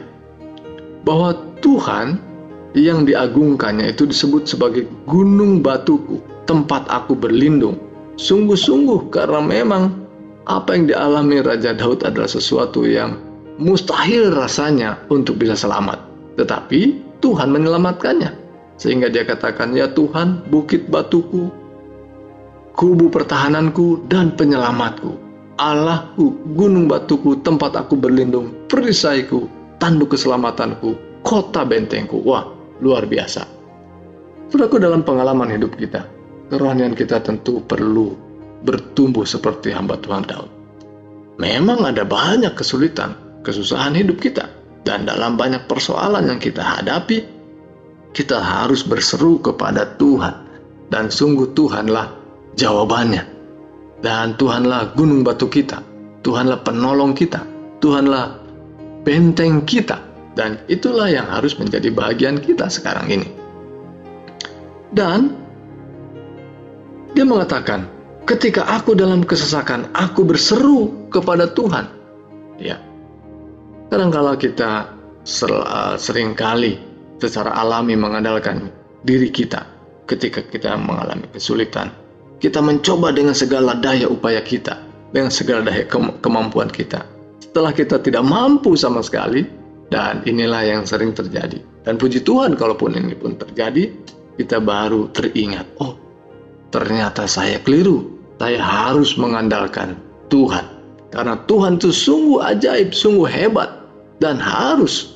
bahwa 1.03 1.35
Tuhan 1.59 2.34
yang 2.75 3.07
diagungkannya 3.07 3.95
itu 3.95 4.05
disebut 4.11 4.51
sebagai 4.51 4.91
gunung 5.07 5.63
batuku, 5.63 6.19
tempat 6.51 6.85
aku 6.91 7.15
berlindung. 7.15 7.79
Sungguh-sungguh 8.19 9.11
karena 9.15 9.43
memang 9.43 10.05
apa 10.45 10.75
yang 10.77 10.91
dialami 10.91 11.41
Raja 11.41 11.73
Daud 11.75 12.03
adalah 12.03 12.29
sesuatu 12.29 12.85
yang 12.85 13.17
mustahil 13.63 14.35
rasanya 14.35 14.99
untuk 15.09 15.39
bisa 15.39 15.55
selamat. 15.55 16.03
Tetapi 16.35 17.01
Tuhan 17.23 17.55
menyelamatkannya. 17.55 18.43
Sehingga 18.75 19.07
dia 19.07 19.23
katakan, 19.23 19.71
Ya 19.73 19.87
Tuhan, 19.87 20.51
bukit 20.51 20.91
batuku, 20.91 21.47
kubu 22.75 23.07
pertahananku, 23.07 24.03
dan 24.11 24.35
penyelamatku. 24.35 25.15
Allahku, 25.63 26.35
gunung 26.59 26.91
batuku, 26.91 27.39
tempat 27.47 27.79
aku 27.79 27.95
berlindung, 27.95 28.51
perisaiku, 28.67 29.47
tanduk 29.79 30.19
keselamatanku, 30.19 30.99
kota 31.23 31.63
bentengku. 31.63 32.19
Wah, 32.27 32.54
luar 32.83 33.07
biasa. 33.07 33.43
Saudaraku 34.51 34.79
dalam 34.79 35.03
pengalaman 35.03 35.51
hidup 35.51 35.75
kita, 35.75 36.07
kerohanian 36.51 36.95
kita 36.95 37.23
tentu 37.23 37.63
perlu 37.63 38.15
bertumbuh 38.65 39.27
seperti 39.27 39.75
hamba 39.75 39.99
Tuhan 40.01 40.25
Daud. 40.25 40.51
Memang 41.37 41.83
ada 41.83 42.07
banyak 42.07 42.55
kesulitan, 42.55 43.43
kesusahan 43.43 43.99
hidup 43.99 44.23
kita, 44.23 44.47
dan 44.87 45.05
dalam 45.05 45.35
banyak 45.35 45.67
persoalan 45.67 46.31
yang 46.31 46.39
kita 46.39 46.63
hadapi, 46.63 47.27
kita 48.15 48.39
harus 48.39 48.87
berseru 48.87 49.43
kepada 49.43 49.99
Tuhan, 49.99 50.35
dan 50.95 51.11
sungguh 51.11 51.51
Tuhanlah 51.53 52.15
jawabannya. 52.55 53.27
Dan 54.05 54.37
Tuhanlah 54.37 54.95
gunung 54.95 55.25
batu 55.27 55.51
kita, 55.51 55.81
Tuhanlah 56.23 56.63
penolong 56.63 57.17
kita, 57.17 57.43
Tuhanlah 57.83 58.39
benteng 59.03 59.65
kita, 59.67 59.99
dan 60.35 60.59
itulah 60.67 61.07
yang 61.11 61.31
harus 61.31 61.55
menjadi 61.59 61.91
bagian 61.95 62.43
kita 62.43 62.67
sekarang 62.67 63.07
ini. 63.11 63.29
Dan 64.95 65.35
dia 67.15 67.23
mengatakan, 67.27 67.87
ketika 68.27 68.67
aku 68.67 68.99
dalam 68.99 69.23
kesesakan, 69.23 69.91
aku 69.95 70.27
berseru 70.27 71.11
kepada 71.11 71.51
Tuhan. 71.51 71.87
Ya. 72.59 72.79
Kadang 73.91 74.11
kalau 74.11 74.35
kita 74.35 74.91
sering 75.99 76.35
kali 76.35 76.79
secara 77.23 77.55
alami 77.55 77.95
mengandalkan 77.95 78.75
diri 79.07 79.31
kita 79.31 79.65
ketika 80.11 80.43
kita 80.45 80.75
mengalami 80.75 81.31
kesulitan. 81.31 81.95
Kita 82.43 82.61
mencoba 82.61 83.15
dengan 83.15 83.33
segala 83.33 83.79
daya 83.79 84.11
upaya 84.11 84.43
kita, 84.43 84.77
dengan 85.15 85.31
segala 85.31 85.65
daya 85.65 85.87
kemampuan 86.21 86.69
kita. 86.69 87.07
Setelah 87.41 87.73
kita 87.73 88.03
tidak 88.03 88.27
mampu 88.27 88.75
sama 88.75 89.01
sekali, 89.01 89.47
dan 89.93 90.25
inilah 90.25 90.65
yang 90.65 90.83
sering 90.89 91.13
terjadi. 91.13 91.61
Dan 91.85 92.01
puji 92.01 92.25
Tuhan 92.25 92.57
kalaupun 92.57 92.97
ini 92.97 93.13
pun 93.17 93.37
terjadi, 93.37 93.93
kita 94.41 94.59
baru 94.63 95.13
teringat, 95.13 95.69
oh 95.81 96.05
ternyata 96.75 97.31
saya 97.31 97.63
keliru. 97.63 98.11
Saya 98.43 98.59
harus 98.59 99.15
mengandalkan 99.15 99.95
Tuhan. 100.27 100.67
Karena 101.15 101.39
Tuhan 101.47 101.79
itu 101.79 101.95
sungguh 101.95 102.43
ajaib, 102.43 102.91
sungguh 102.91 103.31
hebat. 103.31 103.71
Dan 104.19 104.43
harus 104.43 105.15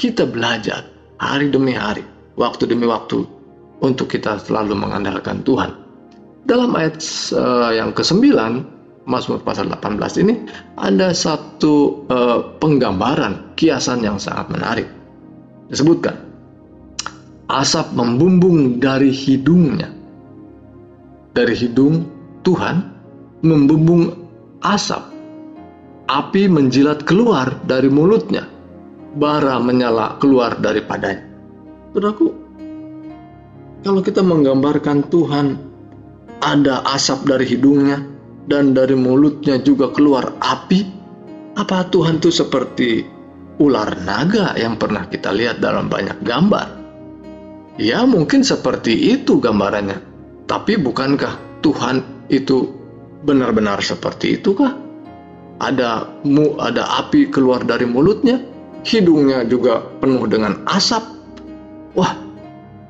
kita 0.00 0.24
belajar 0.24 0.88
hari 1.20 1.52
demi 1.52 1.76
hari, 1.76 2.00
waktu 2.40 2.64
demi 2.64 2.88
waktu, 2.88 3.28
untuk 3.84 4.08
kita 4.08 4.40
selalu 4.40 4.72
mengandalkan 4.72 5.44
Tuhan. 5.44 5.76
Dalam 6.48 6.72
ayat 6.72 7.02
uh, 7.36 7.74
yang 7.76 7.92
ke-9, 7.92 8.24
Mazmur 9.06 9.38
pasal 9.46 9.70
18 9.70 10.22
ini 10.26 10.34
ada 10.74 11.14
satu 11.14 12.04
uh, 12.10 12.58
penggambaran 12.58 13.54
kiasan 13.54 14.02
yang 14.02 14.18
sangat 14.18 14.50
menarik. 14.50 14.88
Disebutkan 15.70 16.26
asap 17.46 17.94
membumbung 17.94 18.82
dari 18.82 19.14
hidungnya. 19.14 19.94
Dari 21.30 21.54
hidung 21.54 22.02
Tuhan 22.42 22.76
membubung 23.46 24.10
asap. 24.66 25.14
Api 26.06 26.46
menjilat 26.50 27.06
keluar 27.06 27.62
dari 27.66 27.86
mulutnya. 27.86 28.46
Bara 29.14 29.58
menyala 29.62 30.18
keluar 30.18 30.58
daripadanya. 30.58 31.22
Saudaraku, 31.94 32.28
kalau 33.86 34.00
kita 34.02 34.22
menggambarkan 34.22 35.06
Tuhan 35.10 35.46
ada 36.42 36.82
asap 36.94 37.26
dari 37.26 37.46
hidungnya 37.48 38.15
dan 38.46 38.74
dari 38.74 38.94
mulutnya 38.94 39.58
juga 39.58 39.90
keluar 39.90 40.38
api, 40.38 40.86
apa 41.58 41.90
Tuhan 41.90 42.22
itu 42.22 42.30
seperti 42.30 43.02
ular 43.58 43.98
naga 44.06 44.54
yang 44.54 44.78
pernah 44.78 45.10
kita 45.10 45.34
lihat 45.34 45.58
dalam 45.58 45.90
banyak 45.90 46.22
gambar? 46.22 46.68
Ya, 47.76 48.06
mungkin 48.08 48.46
seperti 48.46 49.18
itu 49.18 49.36
gambarannya. 49.42 50.00
Tapi 50.46 50.78
bukankah 50.80 51.60
Tuhan 51.60 52.28
itu 52.30 52.72
benar-benar 53.26 53.82
seperti 53.82 54.40
itu 54.40 54.54
kah? 54.54 54.72
Ada 55.56 56.22
mu, 56.24 56.56
ada 56.62 56.86
api 57.04 57.28
keluar 57.32 57.66
dari 57.66 57.84
mulutnya, 57.84 58.40
hidungnya 58.86 59.42
juga 59.44 59.82
penuh 59.98 60.24
dengan 60.30 60.62
asap. 60.70 61.02
Wah, 61.98 62.12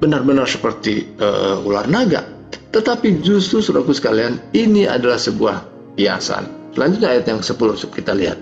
benar-benar 0.02 0.44
seperti 0.44 1.16
uh, 1.16 1.64
ular 1.64 1.88
naga. 1.88 2.35
Tetapi 2.76 3.24
justru 3.24 3.64
saudaraku 3.64 3.96
sekalian, 3.96 4.36
ini 4.52 4.84
adalah 4.84 5.16
sebuah 5.16 5.64
hiasan. 5.96 6.74
Selanjutnya 6.76 7.08
ayat 7.16 7.24
yang 7.24 7.40
10 7.40 7.88
kita 7.88 8.12
lihat. 8.12 8.38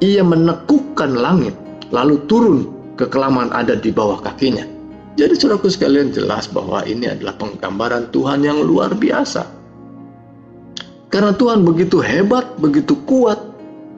Ia 0.00 0.24
menekukkan 0.24 1.12
langit, 1.12 1.52
lalu 1.92 2.24
turun 2.24 2.58
ke 2.96 3.04
kelaman 3.10 3.52
ada 3.52 3.76
di 3.76 3.92
bawah 3.92 4.24
kakinya. 4.24 4.64
Jadi 5.14 5.36
saudaraku 5.38 5.70
sekalian 5.70 6.10
jelas 6.10 6.50
bahwa 6.50 6.82
ini 6.88 7.06
adalah 7.06 7.38
penggambaran 7.38 8.10
Tuhan 8.10 8.42
yang 8.42 8.58
luar 8.64 8.96
biasa. 8.98 9.46
Karena 11.12 11.30
Tuhan 11.30 11.62
begitu 11.62 12.02
hebat, 12.02 12.58
begitu 12.58 12.98
kuat, 13.06 13.38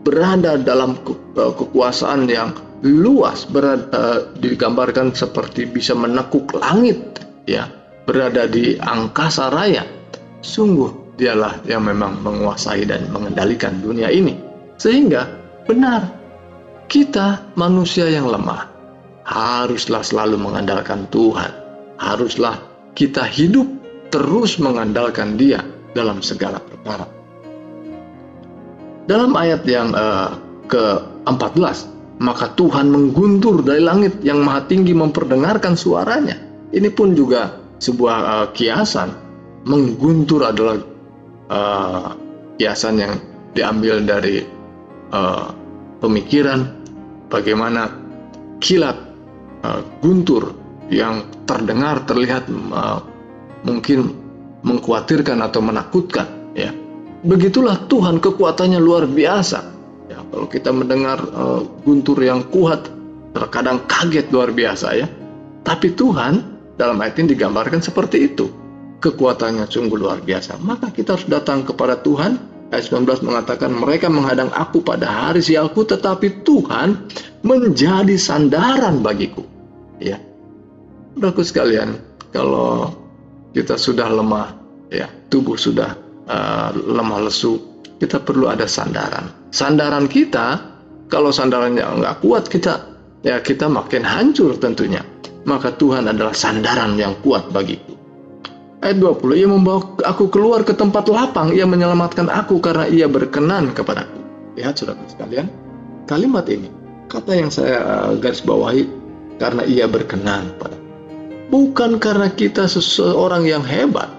berada 0.04 0.60
dalam 0.60 1.00
uh, 1.00 1.52
kekuasaan 1.56 2.28
yang 2.28 2.52
luas, 2.84 3.48
berada, 3.48 3.88
uh, 3.88 4.20
digambarkan 4.36 5.16
seperti 5.16 5.64
bisa 5.64 5.96
menekuk 5.96 6.52
langit, 6.60 7.24
ya, 7.48 7.72
berada 8.06 8.46
di 8.46 8.78
angkasa 8.78 9.50
raya. 9.50 9.84
Sungguh 10.40 11.18
dialah 11.18 11.60
yang 11.66 11.84
memang 11.84 12.22
menguasai 12.22 12.86
dan 12.86 13.10
mengendalikan 13.10 13.82
dunia 13.82 14.08
ini. 14.08 14.38
Sehingga 14.78 15.26
benar, 15.66 16.06
kita 16.86 17.52
manusia 17.58 18.06
yang 18.06 18.30
lemah 18.30 18.70
haruslah 19.26 20.06
selalu 20.06 20.38
mengandalkan 20.38 21.10
Tuhan. 21.10 21.50
Haruslah 21.98 22.62
kita 22.94 23.26
hidup 23.26 23.66
terus 24.14 24.62
mengandalkan 24.62 25.34
Dia 25.34 25.64
dalam 25.96 26.22
segala 26.22 26.62
perkara. 26.62 27.08
Dalam 29.06 29.34
ayat 29.34 29.62
yang 29.66 29.94
uh, 29.94 30.34
ke-14, 30.66 31.78
maka 32.22 32.46
Tuhan 32.58 32.90
mengguntur 32.90 33.62
dari 33.62 33.82
langit 33.82 34.18
yang 34.22 34.42
maha 34.42 34.66
tinggi 34.66 34.92
memperdengarkan 34.92 35.78
suaranya. 35.78 36.36
Ini 36.74 36.90
pun 36.90 37.14
juga 37.14 37.65
sebuah 37.82 38.18
uh, 38.24 38.46
kiasan. 38.52 39.12
Mengguntur 39.66 40.46
adalah 40.46 40.78
uh, 41.50 42.14
kiasan 42.56 43.02
yang 43.02 43.14
diambil 43.56 44.04
dari 44.04 44.44
uh, 45.10 45.50
pemikiran 45.98 46.76
bagaimana 47.32 47.88
kilat 48.60 48.96
uh, 49.64 49.80
guntur 50.00 50.54
yang 50.92 51.26
terdengar 51.48 52.06
terlihat 52.06 52.46
uh, 52.70 53.02
mungkin 53.66 54.14
mengkhawatirkan 54.62 55.42
atau 55.42 55.60
menakutkan 55.62 56.54
ya 56.54 56.70
begitulah 57.26 57.86
Tuhan 57.90 58.22
kekuatannya 58.22 58.78
luar 58.78 59.10
biasa 59.10 59.58
ya 60.06 60.22
kalau 60.30 60.46
kita 60.46 60.70
mendengar 60.70 61.18
uh, 61.34 61.62
guntur 61.82 62.22
yang 62.22 62.46
kuat 62.54 62.86
terkadang 63.34 63.82
kaget 63.90 64.30
luar 64.30 64.54
biasa 64.54 64.86
ya 64.94 65.06
tapi 65.66 65.92
Tuhan 65.92 66.55
dalam 66.76 67.00
ayat 67.00 67.16
ini 67.20 67.32
digambarkan 67.36 67.80
seperti 67.80 68.32
itu. 68.32 68.52
Kekuatannya 69.00 69.68
sungguh 69.68 69.96
luar 69.96 70.20
biasa. 70.24 70.60
Maka 70.60 70.92
kita 70.92 71.16
harus 71.16 71.28
datang 71.28 71.64
kepada 71.64 72.00
Tuhan. 72.00 72.54
Ayat 72.72 72.90
19 72.90 73.22
mengatakan 73.22 73.70
mereka 73.70 74.10
menghadang 74.10 74.50
aku 74.50 74.82
pada 74.82 75.06
hari 75.06 75.38
sialku 75.38 75.86
tetapi 75.86 76.42
Tuhan 76.42 77.08
menjadi 77.46 78.16
sandaran 78.18 79.00
bagiku. 79.00 79.46
Ya. 80.02 80.18
Saudaraku 81.14 81.42
sekalian 81.46 81.96
kalau 82.34 82.92
kita 83.56 83.80
sudah 83.80 84.10
lemah, 84.12 84.52
ya 84.92 85.08
tubuh 85.32 85.56
sudah 85.56 85.96
uh, 86.28 86.74
lemah 86.74 87.30
lesu, 87.30 87.56
kita 87.96 88.20
perlu 88.20 88.50
ada 88.50 88.68
sandaran. 88.68 89.32
Sandaran 89.54 90.10
kita, 90.10 90.60
kalau 91.08 91.32
sandarannya 91.32 91.86
nggak 91.86 92.20
kuat 92.20 92.50
kita, 92.50 92.98
ya 93.24 93.40
kita 93.40 93.70
makin 93.70 94.04
hancur 94.04 94.58
tentunya. 94.60 95.00
Maka 95.46 95.78
Tuhan 95.78 96.10
adalah 96.10 96.34
sandaran 96.34 96.98
yang 96.98 97.14
kuat 97.22 97.54
bagiku. 97.54 97.94
Ayat 98.82 98.98
20, 98.98 99.40
ia 99.40 99.48
membawa 99.48 99.82
aku 100.04 100.28
keluar 100.28 100.66
ke 100.66 100.74
tempat 100.74 101.06
lapang, 101.08 101.54
ia 101.54 101.64
menyelamatkan 101.64 102.28
aku 102.28 102.58
karena 102.58 102.84
ia 102.90 103.06
berkenan 103.06 103.72
kepadaku. 103.72 104.20
Lihat 104.58 104.78
saudara 104.78 105.00
sekalian, 105.06 105.46
kalimat 106.10 106.44
ini, 106.50 106.68
kata 107.08 107.32
yang 107.34 107.50
saya 107.50 107.80
uh, 107.82 108.12
garis 108.18 108.42
bawahi, 108.42 108.84
karena 109.40 109.62
ia 109.64 109.86
berkenan 109.88 110.52
pada 110.60 110.76
bukan 111.50 111.98
karena 112.02 112.30
kita 112.30 112.66
seseorang 112.66 113.46
yang 113.46 113.62
hebat, 113.62 114.10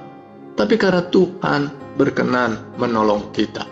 tapi 0.56 0.80
karena 0.80 1.04
Tuhan 1.12 1.72
berkenan 2.00 2.60
menolong 2.80 3.30
kita. 3.36 3.66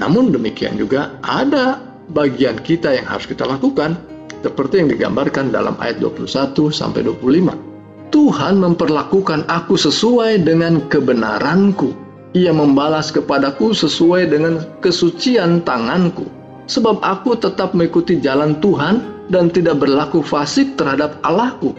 Namun 0.00 0.32
demikian 0.32 0.80
juga 0.80 1.20
ada 1.20 1.78
bagian 2.10 2.58
kita 2.58 2.96
yang 2.96 3.06
harus 3.06 3.28
kita 3.28 3.44
lakukan 3.44 3.94
seperti 4.42 4.82
yang 4.82 4.88
digambarkan 4.90 5.54
dalam 5.54 5.78
ayat 5.78 6.02
21 6.02 6.26
sampai 6.68 7.06
25. 7.06 8.12
Tuhan 8.12 8.54
memperlakukan 8.60 9.48
aku 9.48 9.78
sesuai 9.78 10.44
dengan 10.44 10.84
kebenaranku. 10.90 11.96
Ia 12.36 12.52
membalas 12.52 13.08
kepadaku 13.14 13.72
sesuai 13.72 14.28
dengan 14.28 14.60
kesucian 14.84 15.64
tanganku. 15.64 16.28
Sebab 16.68 17.00
aku 17.00 17.38
tetap 17.40 17.72
mengikuti 17.72 18.20
jalan 18.20 18.60
Tuhan 18.60 19.26
dan 19.32 19.48
tidak 19.48 19.80
berlaku 19.80 20.20
fasik 20.20 20.76
terhadap 20.76 21.20
Allahku 21.24 21.72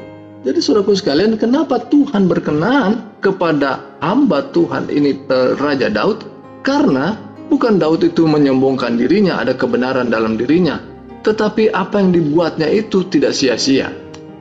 jadi 0.43 0.59
saudaraku 0.59 0.91
sekalian, 0.91 1.39
kenapa 1.39 1.79
Tuhan 1.87 2.27
berkenan 2.27 3.15
kepada 3.23 3.79
hamba 4.03 4.43
Tuhan 4.51 4.91
ini 4.91 5.15
eh, 5.31 5.55
Raja 5.55 5.87
Daud? 5.87 6.27
Karena 6.67 7.15
bukan 7.47 7.79
Daud 7.79 8.03
itu 8.03 8.27
menyombongkan 8.27 8.99
dirinya, 8.99 9.39
ada 9.39 9.55
kebenaran 9.55 10.11
dalam 10.11 10.35
dirinya. 10.35 10.83
Tetapi 11.23 11.71
apa 11.71 12.03
yang 12.03 12.11
dibuatnya 12.11 12.67
itu 12.67 13.07
tidak 13.07 13.31
sia-sia. 13.31 13.91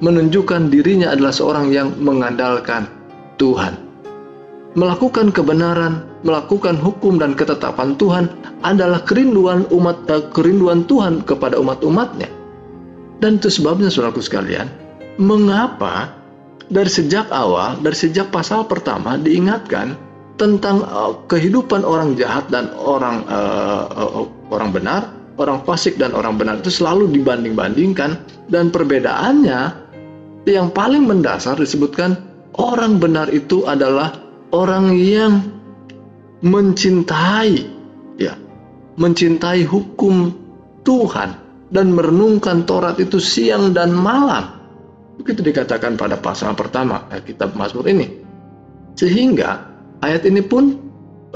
Menunjukkan 0.02 0.66
dirinya 0.66 1.14
adalah 1.14 1.30
seorang 1.30 1.70
yang 1.70 1.94
mengandalkan 2.02 2.90
Tuhan. 3.38 3.78
Melakukan 4.74 5.30
kebenaran, 5.30 6.02
melakukan 6.26 6.74
hukum 6.74 7.22
dan 7.22 7.38
ketetapan 7.38 7.94
Tuhan 7.94 8.24
adalah 8.66 9.04
kerinduan 9.06 9.68
umat 9.70 10.10
eh, 10.10 10.26
kerinduan 10.34 10.82
Tuhan 10.90 11.22
kepada 11.22 11.60
umat-umatnya. 11.62 12.26
Dan 13.22 13.38
itu 13.38 13.46
sebabnya 13.46 13.86
saudaraku 13.86 14.18
sekalian, 14.18 14.66
mengapa 15.22 16.10
dari 16.66 16.90
sejak 16.90 17.30
awal, 17.30 17.78
dari 17.78 17.94
sejak 17.94 18.34
pasal 18.34 18.66
pertama 18.66 19.14
diingatkan 19.20 19.94
tentang 20.40 20.82
uh, 20.88 21.14
kehidupan 21.28 21.84
orang 21.84 22.16
jahat 22.18 22.48
dan 22.48 22.72
orang 22.74 23.22
uh, 23.28 24.26
orang 24.50 24.74
benar, 24.74 25.12
orang 25.42 25.66
fasik 25.66 25.98
dan 25.98 26.14
orang 26.14 26.38
benar 26.38 26.62
itu 26.62 26.70
selalu 26.70 27.10
dibanding-bandingkan 27.10 28.22
dan 28.46 28.70
perbedaannya 28.70 29.60
yang 30.46 30.70
paling 30.70 31.04
mendasar 31.06 31.58
disebutkan 31.58 32.14
orang 32.54 33.02
benar 33.02 33.26
itu 33.34 33.66
adalah 33.66 34.14
orang 34.54 34.94
yang 34.94 35.42
mencintai 36.42 37.66
ya, 38.18 38.38
mencintai 38.98 39.66
hukum 39.66 40.34
Tuhan 40.86 41.38
dan 41.74 41.94
merenungkan 41.94 42.66
Taurat 42.66 42.98
itu 42.98 43.18
siang 43.22 43.74
dan 43.74 43.94
malam 43.94 44.62
Begitu 45.22 45.44
dikatakan 45.44 45.94
pada 46.00 46.16
pasal 46.16 46.56
pertama 46.56 47.06
eh, 47.12 47.20
kitab 47.20 47.52
Mazmur 47.52 47.84
ini. 47.86 48.08
Sehingga 48.96 49.70
ayat 50.00 50.24
ini 50.24 50.40
pun 50.40 50.74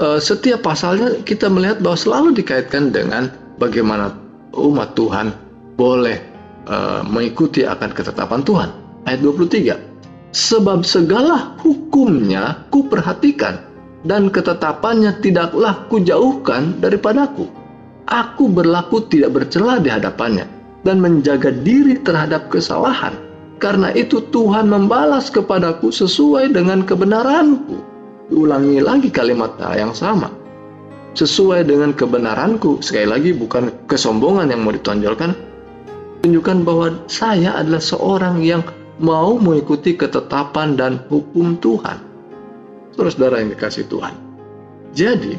eh, 0.01 0.19
setiap 0.19 0.65
pasalnya 0.65 1.21
kita 1.21 1.47
melihat 1.47 1.79
bahwa 1.79 1.97
selalu 1.97 2.29
dikaitkan 2.35 2.91
dengan 2.91 3.29
bagaimana 3.57 4.13
umat 4.55 4.93
Tuhan 4.97 5.33
boleh 5.77 6.17
eh, 6.65 7.01
mengikuti 7.05 7.65
akan 7.65 7.89
ketetapan 7.93 8.41
Tuhan. 8.41 8.69
Ayat 9.05 9.21
23. 9.23 10.35
Sebab 10.35 10.83
segala 10.83 11.57
hukumnya 11.63 12.67
ku 12.69 12.85
perhatikan 12.85 13.63
dan 14.05 14.29
ketetapannya 14.29 15.17
tidaklah 15.23 15.87
ku 15.89 16.03
jauhkan 16.03 16.77
daripadaku. 16.77 17.47
Aku 18.07 18.47
berlaku 18.47 19.03
tidak 19.11 19.35
bercela 19.35 19.83
di 19.83 19.91
hadapannya 19.91 20.47
dan 20.87 21.03
menjaga 21.03 21.51
diri 21.51 21.99
terhadap 21.99 22.47
kesalahan 22.47 23.11
karena 23.57 23.89
itu 23.97 24.21
Tuhan 24.29 24.69
membalas 24.69 25.33
kepadaku 25.33 25.89
sesuai 25.89 26.53
dengan 26.53 26.85
kebenaranku. 26.85 27.97
diulangi 28.27 28.83
lagi 28.83 29.07
kalimat 29.07 29.55
yang 29.71 29.95
sama. 29.95 30.27
Sesuai 31.17 31.65
dengan 31.65 31.97
kebenaranku, 31.97 32.85
sekali 32.85 33.09
lagi 33.09 33.33
bukan 33.33 33.89
kesombongan 33.89 34.53
yang 34.53 34.61
mau 34.61 34.69
ditonjolkan, 34.69 35.33
tunjukkan 36.21 36.57
bahwa 36.61 36.93
saya 37.09 37.57
adalah 37.57 37.81
seorang 37.81 38.45
yang 38.45 38.61
mau 39.01 39.33
mengikuti 39.41 39.97
ketetapan 39.97 40.77
dan 40.77 41.01
hukum 41.09 41.57
Tuhan. 41.57 41.97
Saudara-saudara 42.93 43.41
yang 43.41 43.49
dikasih 43.49 43.89
Tuhan. 43.89 44.13
Jadi, 44.93 45.33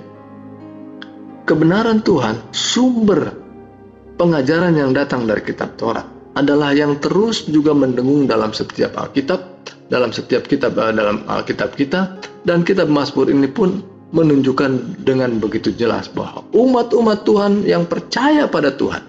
kebenaran 1.46 2.02
Tuhan, 2.02 2.42
sumber 2.50 3.38
pengajaran 4.18 4.74
yang 4.74 4.90
datang 4.90 5.30
dari 5.30 5.46
kitab 5.46 5.78
Taurat 5.78 6.10
adalah 6.34 6.74
yang 6.74 6.98
terus 6.98 7.46
juga 7.46 7.70
mendengung 7.70 8.26
dalam 8.26 8.50
setiap 8.50 8.98
Alkitab 8.98 9.70
dalam 9.88 10.10
setiap 10.10 10.44
kitab 10.46 10.74
eh, 10.74 10.90
dalam 10.90 11.22
Alkitab 11.26 11.78
kita 11.78 12.18
dan 12.42 12.66
kitab 12.66 12.90
Mazmur 12.90 13.30
ini 13.30 13.46
pun 13.46 13.97
menunjukkan 14.08 15.04
dengan 15.04 15.36
begitu 15.36 15.72
jelas 15.76 16.08
bahwa 16.08 16.44
umat-umat 16.56 17.28
Tuhan 17.28 17.52
yang 17.68 17.84
percaya 17.84 18.48
pada 18.48 18.72
Tuhan, 18.72 19.04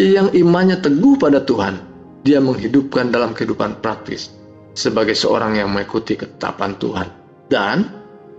yang 0.00 0.32
imannya 0.32 0.80
teguh 0.80 1.20
pada 1.20 1.44
Tuhan, 1.44 1.76
dia 2.24 2.40
menghidupkan 2.40 3.12
dalam 3.12 3.36
kehidupan 3.36 3.84
praktis 3.84 4.32
sebagai 4.72 5.14
seorang 5.14 5.60
yang 5.60 5.70
mengikuti 5.72 6.18
ketetapan 6.18 6.74
Tuhan. 6.80 7.08
Dan 7.46 7.76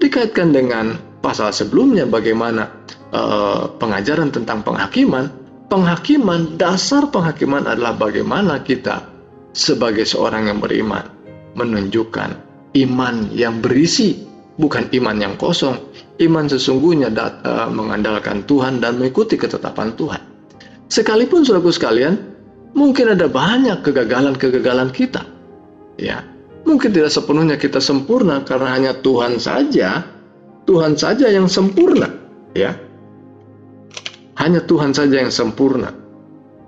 dikaitkan 0.02 0.52
dengan 0.52 0.98
pasal 1.24 1.56
sebelumnya 1.56 2.04
bagaimana 2.04 2.68
uh, 3.16 3.72
pengajaran 3.80 4.34
tentang 4.36 4.66
penghakiman, 4.66 5.32
penghakiman 5.72 6.60
dasar 6.60 7.08
penghakiman 7.08 7.64
adalah 7.70 7.96
bagaimana 7.96 8.60
kita 8.62 9.08
sebagai 9.56 10.06
seorang 10.06 10.52
yang 10.52 10.60
beriman 10.60 11.08
menunjukkan 11.58 12.30
iman 12.78 13.16
yang 13.34 13.64
berisi, 13.64 14.27
bukan 14.58 14.90
iman 14.92 15.18
yang 15.18 15.34
kosong. 15.38 15.78
Iman 16.18 16.50
sesungguhnya 16.50 17.14
dat, 17.14 17.46
uh, 17.46 17.70
mengandalkan 17.70 18.44
Tuhan 18.50 18.82
dan 18.82 18.98
mengikuti 18.98 19.38
ketetapan 19.38 19.94
Tuhan. 19.94 20.22
Sekalipun 20.90 21.46
saudaraku 21.46 21.70
sekalian, 21.70 22.18
mungkin 22.74 23.14
ada 23.14 23.30
banyak 23.30 23.86
kegagalan-kegagalan 23.86 24.90
kita. 24.90 25.22
Ya, 25.98 26.26
mungkin 26.66 26.94
tidak 26.94 27.14
sepenuhnya 27.14 27.58
kita 27.58 27.78
sempurna 27.78 28.42
karena 28.42 28.70
hanya 28.74 28.92
Tuhan 28.98 29.38
saja, 29.38 30.06
Tuhan 30.66 30.98
saja 30.98 31.30
yang 31.30 31.46
sempurna, 31.46 32.10
ya. 32.58 32.74
Hanya 34.38 34.62
Tuhan 34.66 34.94
saja 34.94 35.22
yang 35.22 35.34
sempurna. 35.34 35.94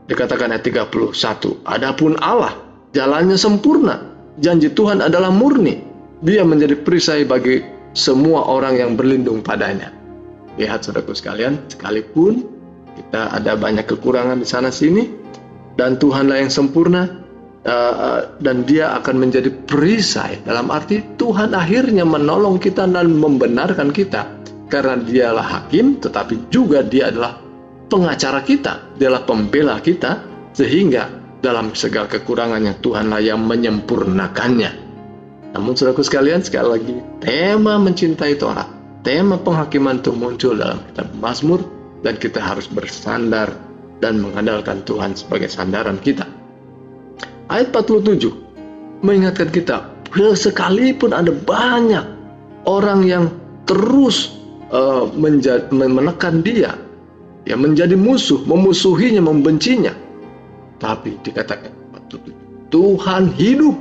Dikatakan 0.09 0.49
ayat 0.49 0.65
31, 0.65 1.61
adapun 1.69 2.17
Allah 2.17 2.57
jalannya 2.97 3.37
sempurna, 3.37 4.01
janji 4.41 4.73
Tuhan 4.73 5.05
adalah 5.05 5.29
murni. 5.29 5.85
Dia 6.25 6.41
menjadi 6.43 6.75
perisai 6.81 7.23
bagi 7.23 7.61
semua 7.93 8.45
orang 8.45 8.77
yang 8.77 8.91
berlindung 8.93 9.41
padanya. 9.41 9.93
Lihat 10.59 10.85
saudaraku 10.85 11.15
sekalian, 11.15 11.61
sekalipun 11.71 12.43
kita 12.99 13.31
ada 13.31 13.55
banyak 13.55 13.87
kekurangan 13.87 14.43
di 14.43 14.47
sana 14.47 14.69
sini, 14.69 15.07
dan 15.79 15.95
Tuhanlah 15.95 16.43
yang 16.43 16.51
sempurna, 16.51 17.07
uh, 17.63 18.35
dan 18.43 18.67
Dia 18.67 18.99
akan 18.99 19.15
menjadi 19.23 19.47
perisai. 19.63 20.43
Dalam 20.43 20.67
arti 20.67 20.99
Tuhan 21.15 21.55
akhirnya 21.55 22.03
menolong 22.03 22.59
kita 22.59 22.83
dan 22.91 23.15
membenarkan 23.15 23.95
kita, 23.95 24.27
karena 24.67 24.99
Dialah 24.99 25.47
hakim, 25.47 26.03
tetapi 26.03 26.51
juga 26.51 26.83
Dia 26.83 27.07
adalah 27.07 27.39
pengacara 27.87 28.43
kita, 28.43 28.99
Dialah 28.99 29.23
pembela 29.23 29.79
kita, 29.79 30.27
sehingga 30.51 31.07
dalam 31.39 31.71
segala 31.71 32.11
kekurangan 32.11 32.59
yang 32.67 32.77
Tuhanlah 32.83 33.21
yang 33.23 33.39
menyempurnakannya. 33.47 34.88
Namun 35.55 35.73
saudaraku 35.73 36.05
sekalian, 36.05 36.45
sekali 36.45 36.67
lagi, 36.69 36.95
tema 37.25 37.81
mencintai 37.81 38.37
Torah, 38.37 38.69
tema 39.01 39.39
penghakiman 39.41 39.97
itu 39.97 40.13
muncul 40.13 40.53
dalam 40.53 40.81
kitab 40.91 41.07
Mazmur 41.17 41.61
dan 42.05 42.15
kita 42.21 42.37
harus 42.37 42.69
bersandar 42.69 43.49
dan 43.99 44.21
mengandalkan 44.21 44.85
Tuhan 44.85 45.17
sebagai 45.17 45.49
sandaran 45.49 45.97
kita. 45.99 46.29
Ayat 47.49 47.73
47 47.73 49.01
mengingatkan 49.01 49.49
kita, 49.49 49.89
sekalipun 50.37 51.17
ada 51.17 51.33
banyak 51.33 52.05
orang 52.69 53.01
yang 53.09 53.25
terus 53.65 54.37
uh, 54.69 55.09
menekan 55.73 56.45
dia, 56.45 56.77
ya 57.49 57.57
menjadi 57.57 57.97
musuh, 57.97 58.37
memusuhinya, 58.45 59.25
membencinya, 59.25 59.97
tapi 60.77 61.17
dikatakan 61.25 61.73
Tuhan 62.69 63.33
hidup, 63.33 63.73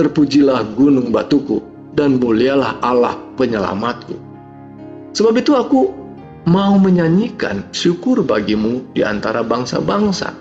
terpujilah 0.00 0.64
gunung 0.72 1.12
batuku, 1.12 1.60
dan 1.92 2.16
mulialah 2.16 2.80
Allah 2.80 3.20
penyelamatku. 3.36 4.16
Sebab 5.12 5.36
itu 5.36 5.52
aku 5.52 5.92
mau 6.48 6.80
menyanyikan 6.80 7.68
syukur 7.76 8.24
bagimu 8.24 8.80
di 8.96 9.04
antara 9.04 9.44
bangsa-bangsa. 9.44 10.32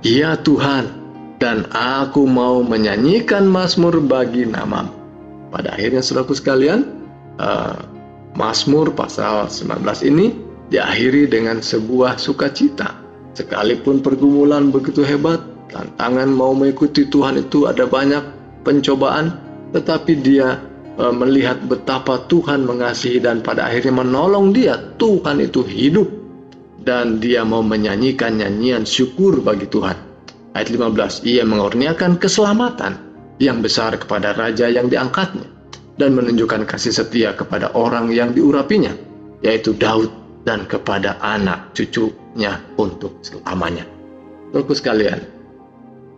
Ya 0.00 0.40
Tuhan, 0.40 0.88
dan 1.36 1.68
aku 1.76 2.24
mau 2.24 2.64
menyanyikan 2.64 3.44
mazmur 3.44 4.00
bagi 4.00 4.48
namamu. 4.48 4.96
Pada 5.52 5.76
akhirnya 5.76 6.00
saudaraku 6.00 6.32
sekalian, 6.32 6.88
uh, 7.36 7.76
Mazmur 8.36 8.92
pasal 8.92 9.48
19 9.48 9.80
ini 10.04 10.36
diakhiri 10.68 11.24
dengan 11.24 11.64
sebuah 11.64 12.20
sukacita 12.20 13.06
Sekalipun 13.36 14.00
pergumulan 14.00 14.72
begitu 14.72 15.04
hebat, 15.04 15.44
tantangan 15.68 16.32
mau 16.32 16.56
mengikuti 16.56 17.04
Tuhan 17.04 17.36
itu 17.36 17.68
ada 17.68 17.84
banyak 17.84 18.24
pencobaan, 18.66 19.38
tetapi 19.70 20.12
dia 20.18 20.58
e, 20.98 21.04
melihat 21.14 21.62
betapa 21.62 22.26
Tuhan 22.26 22.66
mengasihi 22.66 23.22
dan 23.22 23.46
pada 23.46 23.70
akhirnya 23.70 24.02
menolong 24.02 24.50
dia. 24.50 24.74
Tuhan 24.98 25.38
itu 25.38 25.62
hidup 25.62 26.10
dan 26.82 27.22
dia 27.22 27.46
mau 27.46 27.62
menyanyikan 27.62 28.42
nyanyian 28.42 28.82
syukur 28.82 29.38
bagi 29.38 29.70
Tuhan. 29.70 29.94
Ayat 30.58 30.74
15, 30.74 31.22
ia 31.22 31.46
mengurniakan 31.46 32.18
keselamatan 32.18 32.98
yang 33.38 33.62
besar 33.62 33.94
kepada 33.94 34.34
raja 34.34 34.66
yang 34.66 34.90
diangkatnya 34.90 35.46
dan 35.94 36.18
menunjukkan 36.18 36.66
kasih 36.66 36.90
setia 36.90 37.38
kepada 37.38 37.70
orang 37.78 38.10
yang 38.10 38.34
diurapinya, 38.34 38.90
yaitu 39.46 39.78
Daud 39.78 40.10
dan 40.42 40.66
kepada 40.66 41.22
anak 41.22 41.70
cucu 41.76 42.26
hidupnya 42.36 42.60
untuk 42.76 43.24
selamanya. 43.24 43.88
Bapak 44.52 44.76
sekalian, 44.76 45.24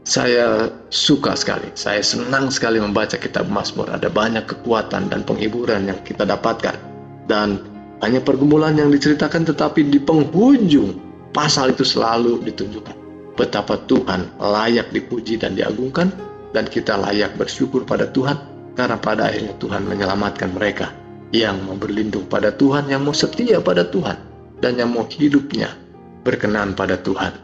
saya 0.09 0.73
suka 0.88 1.37
sekali, 1.37 1.68
saya 1.77 2.01
senang 2.01 2.49
sekali 2.49 2.81
membaca 2.81 3.21
kitab 3.21 3.44
Mazmur. 3.53 3.92
Ada 3.92 4.09
banyak 4.09 4.49
kekuatan 4.49 5.12
dan 5.12 5.21
penghiburan 5.29 5.85
yang 5.92 6.01
kita 6.01 6.25
dapatkan. 6.25 6.81
Dan 7.29 7.61
hanya 8.01 8.25
pergumulan 8.25 8.73
yang 8.81 8.88
diceritakan 8.88 9.44
tetapi 9.44 9.85
di 9.85 10.01
penghujung 10.01 10.97
pasal 11.37 11.77
itu 11.77 11.85
selalu 11.85 12.40
ditunjukkan 12.49 12.97
betapa 13.37 13.79
Tuhan 13.85 14.40
layak 14.40 14.90
dipuji 14.90 15.38
dan 15.38 15.55
diagungkan 15.55 16.11
dan 16.57 16.66
kita 16.66 16.97
layak 16.97 17.37
bersyukur 17.37 17.85
pada 17.85 18.09
Tuhan 18.11 18.35
karena 18.75 18.97
pada 18.97 19.29
akhirnya 19.29 19.55
Tuhan 19.61 19.83
menyelamatkan 19.87 20.51
mereka 20.55 20.90
yang 21.35 21.61
mau 21.68 21.77
berlindung 21.77 22.25
pada 22.25 22.55
Tuhan, 22.55 22.88
yang 22.88 23.05
mau 23.05 23.12
setia 23.12 23.61
pada 23.61 23.85
Tuhan, 23.85 24.16
dan 24.64 24.81
yang 24.81 24.97
mau 24.97 25.05
hidupnya 25.05 25.77
berkenan 26.25 26.73
pada 26.73 26.97
Tuhan. 26.97 27.37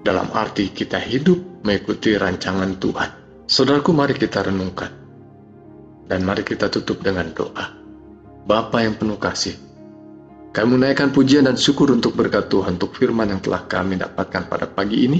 Dalam 0.00 0.30
arti 0.32 0.70
kita 0.70 0.96
hidup 1.02 1.55
mengikuti 1.66 2.14
rancangan 2.14 2.78
Tuhan. 2.78 3.10
Saudaraku, 3.50 3.90
mari 3.90 4.14
kita 4.14 4.46
renungkan. 4.46 4.94
Dan 6.06 6.22
mari 6.22 6.46
kita 6.46 6.70
tutup 6.70 7.02
dengan 7.02 7.26
doa. 7.34 7.74
Bapa 8.46 8.86
yang 8.86 8.94
penuh 8.94 9.18
kasih, 9.18 9.58
kami 10.54 10.78
menaikkan 10.78 11.10
pujian 11.10 11.50
dan 11.50 11.58
syukur 11.58 11.90
untuk 11.90 12.14
berkat 12.14 12.46
Tuhan, 12.46 12.78
untuk 12.78 12.94
firman 12.94 13.26
yang 13.34 13.42
telah 13.42 13.66
kami 13.66 13.98
dapatkan 13.98 14.46
pada 14.46 14.70
pagi 14.70 15.02
ini. 15.02 15.18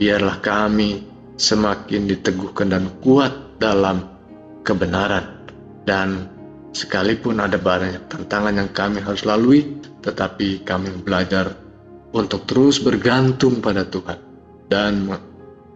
Biarlah 0.00 0.40
kami 0.40 1.04
semakin 1.36 2.08
diteguhkan 2.08 2.72
dan 2.72 2.88
kuat 3.04 3.60
dalam 3.60 4.00
kebenaran. 4.64 5.44
Dan 5.84 6.32
sekalipun 6.72 7.44
ada 7.44 7.60
banyak 7.60 8.08
tantangan 8.08 8.56
yang 8.56 8.72
kami 8.72 9.04
harus 9.04 9.28
lalui, 9.28 9.76
tetapi 10.00 10.64
kami 10.64 11.04
belajar 11.04 11.52
untuk 12.14 12.48
terus 12.48 12.80
bergantung 12.80 13.58
pada 13.58 13.84
Tuhan 13.84 14.18
dan 14.70 15.10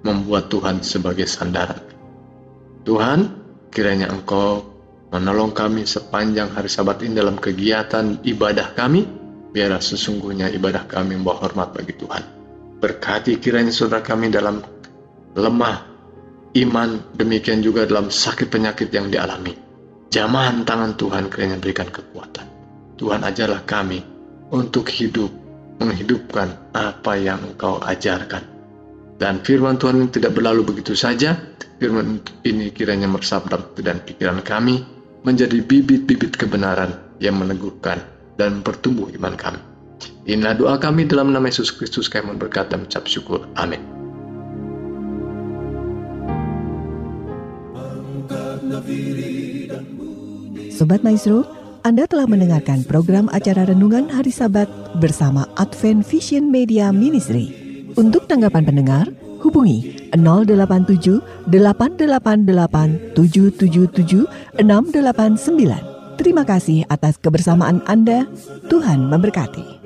membuat 0.03 0.51
Tuhan 0.53 0.83
sebagai 0.83 1.27
sandaran. 1.27 1.83
Tuhan, 2.87 3.19
kiranya 3.73 4.09
Engkau 4.09 4.65
menolong 5.13 5.53
kami 5.57 5.85
sepanjang 5.89 6.53
hari 6.53 6.69
Sabat 6.69 7.01
ini 7.05 7.17
dalam 7.17 7.37
kegiatan 7.41 8.21
ibadah 8.25 8.77
kami, 8.77 9.05
biarlah 9.53 9.81
sesungguhnya 9.81 10.53
ibadah 10.53 10.85
kami 10.85 11.17
membawa 11.17 11.49
hormat 11.49 11.73
bagi 11.73 11.97
Tuhan. 11.97 12.23
Berkati 12.79 13.43
kiranya 13.43 13.75
saudara 13.75 14.05
kami 14.05 14.31
dalam 14.31 14.63
lemah 15.35 15.77
iman, 16.57 16.91
demikian 17.15 17.61
juga 17.61 17.85
dalam 17.85 18.09
sakit 18.09 18.49
penyakit 18.49 18.89
yang 18.95 19.11
dialami. 19.13 19.53
Jamahan 20.09 20.65
tangan 20.65 20.97
Tuhan 20.97 21.29
kiranya 21.29 21.61
berikan 21.61 21.93
kekuatan. 21.93 22.47
Tuhan 22.97 23.21
ajarlah 23.23 23.63
kami 23.69 24.01
untuk 24.49 24.89
hidup 24.89 25.29
menghidupkan 25.79 26.73
apa 26.73 27.13
yang 27.21 27.39
engkau 27.45 27.79
ajarkan. 27.79 28.58
Dan 29.19 29.43
firman 29.43 29.83
Tuhan 29.83 29.99
ini 29.99 30.09
tidak 30.15 30.39
berlalu 30.39 30.63
begitu 30.63 30.95
saja. 30.95 31.35
Firman 31.83 32.23
ini 32.47 32.71
kiranya 32.71 33.11
meresap 33.11 33.51
dan 33.83 33.99
pikiran 34.03 34.43
kami 34.47 34.79
menjadi 35.27 35.59
bibit-bibit 35.59 36.39
kebenaran 36.39 36.95
yang 37.19 37.35
meneguhkan 37.39 37.99
dan 38.39 38.63
bertumbuh 38.63 39.11
iman 39.19 39.35
kami. 39.35 39.61
Inilah 40.31 40.55
doa 40.55 40.75
kami 40.79 41.11
dalam 41.11 41.35
nama 41.35 41.51
Yesus 41.51 41.75
Kristus 41.75 42.07
kami 42.07 42.39
berkata 42.39 42.79
mengucap 42.79 43.11
syukur. 43.11 43.43
Amin. 43.59 43.83
Sobat 50.71 51.03
Maestro, 51.03 51.43
Anda 51.83 52.07
telah 52.07 52.31
mendengarkan 52.31 52.87
program 52.87 53.27
acara 53.35 53.67
Renungan 53.67 54.07
Hari 54.07 54.31
Sabat 54.31 54.71
bersama 55.03 55.51
Advent 55.59 56.07
Vision 56.07 56.55
Media 56.55 56.95
Ministry. 56.95 57.68
Untuk 57.99 58.31
tanggapan 58.31 58.63
pendengar, 58.63 59.11
hubungi 59.43 60.07
087 60.15 61.51
888 61.51 63.19
777 63.19 64.23
689. 64.63 66.15
Terima 66.15 66.47
kasih 66.47 66.87
atas 66.87 67.19
kebersamaan 67.19 67.83
Anda. 67.91 68.31
Tuhan 68.71 69.11
memberkati. 69.11 69.78